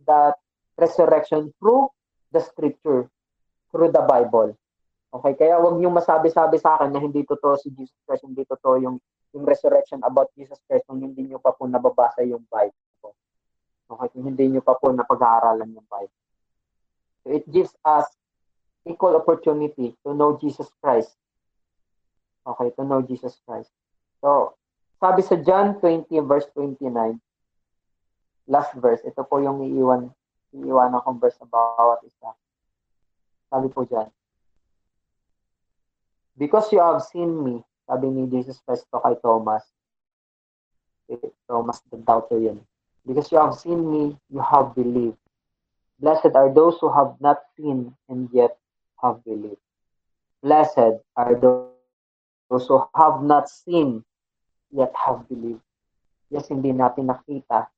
[0.06, 0.38] that
[0.78, 1.90] resurrection through
[2.30, 3.10] the scripture,
[3.72, 4.54] through the Bible.
[5.10, 8.76] Okay, kaya wag niyo masabi-sabi sa akin na hindi totoo si Jesus Christ, hindi totoo
[8.84, 8.98] yung
[9.36, 12.80] yung resurrection about Jesus Christ kung hindi niyo pa po nababasa yung Bible.
[13.86, 16.18] Okay, kung hindi niyo pa po napag-aaralan yung Bible.
[17.22, 18.08] So it gives us
[18.88, 21.14] equal opportunity to know Jesus Christ.
[22.48, 23.70] Okay, to know Jesus Christ.
[24.24, 24.56] So,
[24.98, 26.90] sabi sa John 20 verse 29,
[28.50, 30.10] last verse, ito po yung iiwan,
[30.56, 32.32] iiwanan kong verse sa bawat isa.
[33.52, 34.10] Sabi po dyan,
[36.36, 39.64] Because you have seen me, sabi ni Jesus Christ to kay Thomas,
[41.10, 42.62] eh, Thomas the doubter yun.
[43.06, 45.22] Because you have seen me, you have believed.
[46.02, 48.58] Blessed are those who have not seen and yet
[49.00, 49.62] have believed.
[50.42, 54.04] Blessed are those who have not seen
[54.74, 55.62] yet have believed.
[56.34, 57.70] Yes, hindi natin nakita,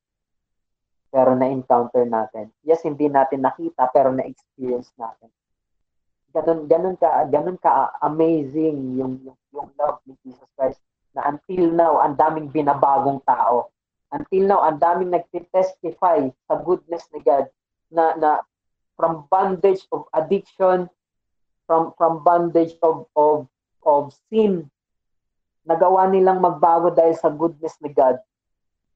[1.11, 2.49] pero na-encounter natin.
[2.63, 5.29] Yes, hindi natin nakita pero na-experience natin.
[6.35, 10.81] Ganun, ganun ka, ganun ka amazing yung, yung, yung love ni Jesus Christ
[11.17, 13.73] na until now, ang daming binabagong tao.
[14.13, 17.49] Until now, ang daming nagtitestify sa goodness ni God
[17.89, 18.29] na, na
[18.93, 20.85] from bondage of addiction,
[21.67, 23.49] from from bondage of of
[23.83, 24.71] of sin,
[25.67, 28.21] nagawa nilang magbago dahil sa goodness ni God.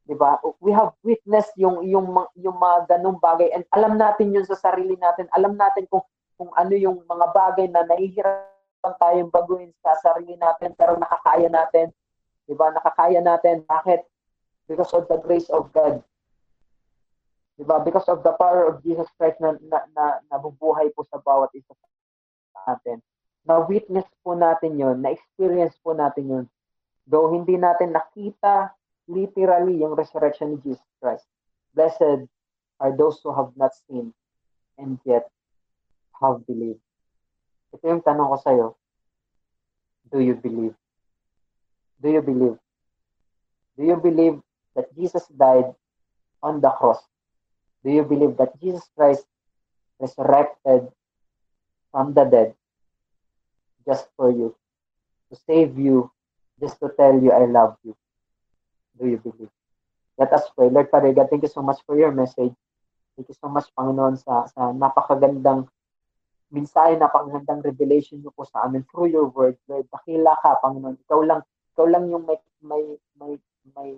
[0.07, 0.39] 'di ba?
[0.63, 2.07] We have witnessed yung yung
[2.39, 5.27] yung mga ganung bagay and alam natin yun sa sarili natin.
[5.35, 6.01] Alam natin kung
[6.41, 11.93] kung ano yung mga bagay na nahihirapan tayong baguhin sa sarili natin pero nakakaya natin.
[12.49, 12.73] 'Di ba?
[12.73, 13.61] Nakakaya natin.
[13.69, 14.01] Bakit?
[14.65, 16.01] Because of the grace of God.
[17.53, 17.77] 'Di ba?
[17.77, 21.77] Because of the power of Jesus Christ na, na, na nabubuhay po sa bawat isa
[22.65, 23.05] natin.
[23.45, 26.45] Na-witness po natin yon, na-experience po natin yon.
[27.05, 28.73] Though hindi natin nakita
[29.05, 31.25] literally yung resurrection ni Jesus Christ.
[31.77, 32.25] Blessed
[32.81, 34.09] are those who have not seen
[34.81, 35.29] and yet
[36.21, 36.79] have believed.
[37.73, 38.67] Ito yung tanong ko sa'yo.
[40.11, 40.75] Do you believe?
[42.01, 42.57] Do you believe?
[43.77, 44.37] Do you believe
[44.75, 45.73] that Jesus died
[46.43, 47.01] on the cross?
[47.81, 49.25] Do you believe that Jesus Christ
[49.97, 50.91] resurrected
[51.89, 52.53] from the dead
[53.87, 54.53] just for you,
[55.31, 56.11] to save you,
[56.61, 57.97] just to tell you I love you?
[58.99, 59.49] Do you believe?
[60.17, 60.69] Let us pray.
[60.69, 62.53] Lord Father God, thank you so much for your message.
[63.17, 65.65] Thank you so much, Panginoon, sa, sa napakagandang
[66.51, 69.55] mensahe, napakagandang revelation niyo po sa amin through your word.
[69.71, 70.99] Lord, dakila ka, Panginoon.
[71.07, 71.41] Ikaw lang,
[71.73, 72.83] ikaw lang yung may, may,
[73.15, 73.33] may,
[73.71, 73.91] may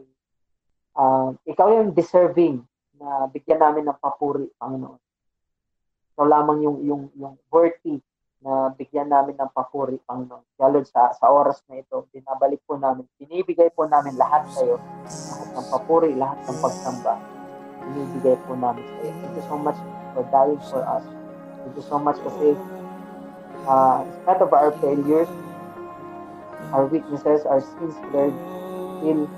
[0.94, 2.62] uh, ikaw yung deserving
[3.02, 5.02] na bigyan namin ng papuri, Panginoon.
[6.14, 7.98] Ikaw lamang yung, yung, yung worthy
[8.44, 10.46] na bigyan namin ng papuri, Panginoon.
[10.54, 14.62] Kaya Lord, sa, sa oras na ito, binabalik po namin, binibigay po namin lahat sa
[14.62, 14.78] iyo,
[15.10, 17.18] lahat ng papuri, lahat ng pagsamba,
[17.82, 19.14] binibigay po namin sa iyo.
[19.26, 19.80] Thank you so much
[20.14, 21.23] for dying for us.
[21.64, 22.60] Thank you so much kasi
[23.66, 25.32] uh, in spite of our failures,
[26.76, 28.36] our weaknesses, our sins, Lord,
[29.00, 29.32] still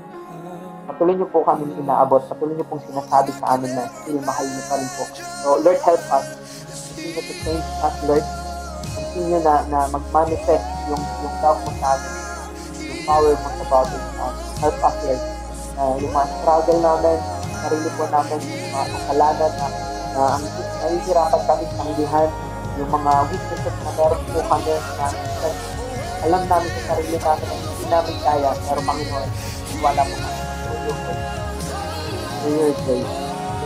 [0.86, 4.64] patuloy niyo po kami inaabot, patuloy niyo pong sinasabi sa amin na still mahal niyo
[4.66, 5.04] pa rin po.
[5.46, 6.26] So, Lord, help us.
[6.96, 8.26] Continue to change us, Lord
[9.16, 12.14] continue na, na mag-manifest yung, yung love mo sa atin,
[12.84, 14.28] yung power mo sa bawat isa.
[14.60, 15.22] Help us, Lord.
[15.76, 17.18] Uh, yung mga struggle namin,
[17.64, 19.68] sarili po namin, yung mga kasalanan na,
[20.16, 20.44] na ang
[20.82, 22.30] nahihirapan kami tanggihan,
[22.76, 25.08] yung mga weaknesses na meron po kami na
[26.26, 29.30] alam namin sa sarili namin na hindi namin kaya, pero Panginoon,
[29.84, 30.42] wala po kami.
[30.66, 31.32] Through your grace.
[32.42, 33.16] Through your.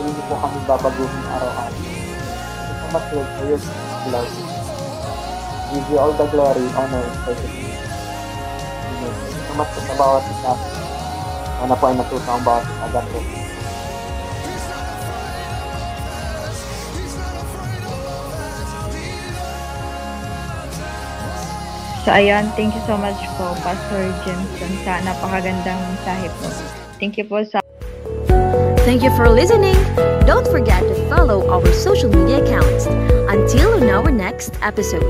[0.00, 1.76] Hindi po kami babaguhin araw-araw.
[1.76, 3.44] You so much, Lord, for
[5.70, 7.44] give you all the glory, honor, and praise.
[8.90, 9.14] Amen.
[9.46, 10.52] Salamat po sa bawat isa.
[11.60, 12.86] Sana po ay natuto ang bawat isa.
[12.90, 13.39] God bless.
[22.00, 26.48] So ayan, thank you so much po Pastor Jensen sa napakagandang mensahe po.
[26.96, 27.60] Thank you po sa
[28.88, 29.76] Thank you for listening.
[30.24, 32.88] Don't forget to follow our social media accounts.
[33.28, 35.04] Until on our next episode.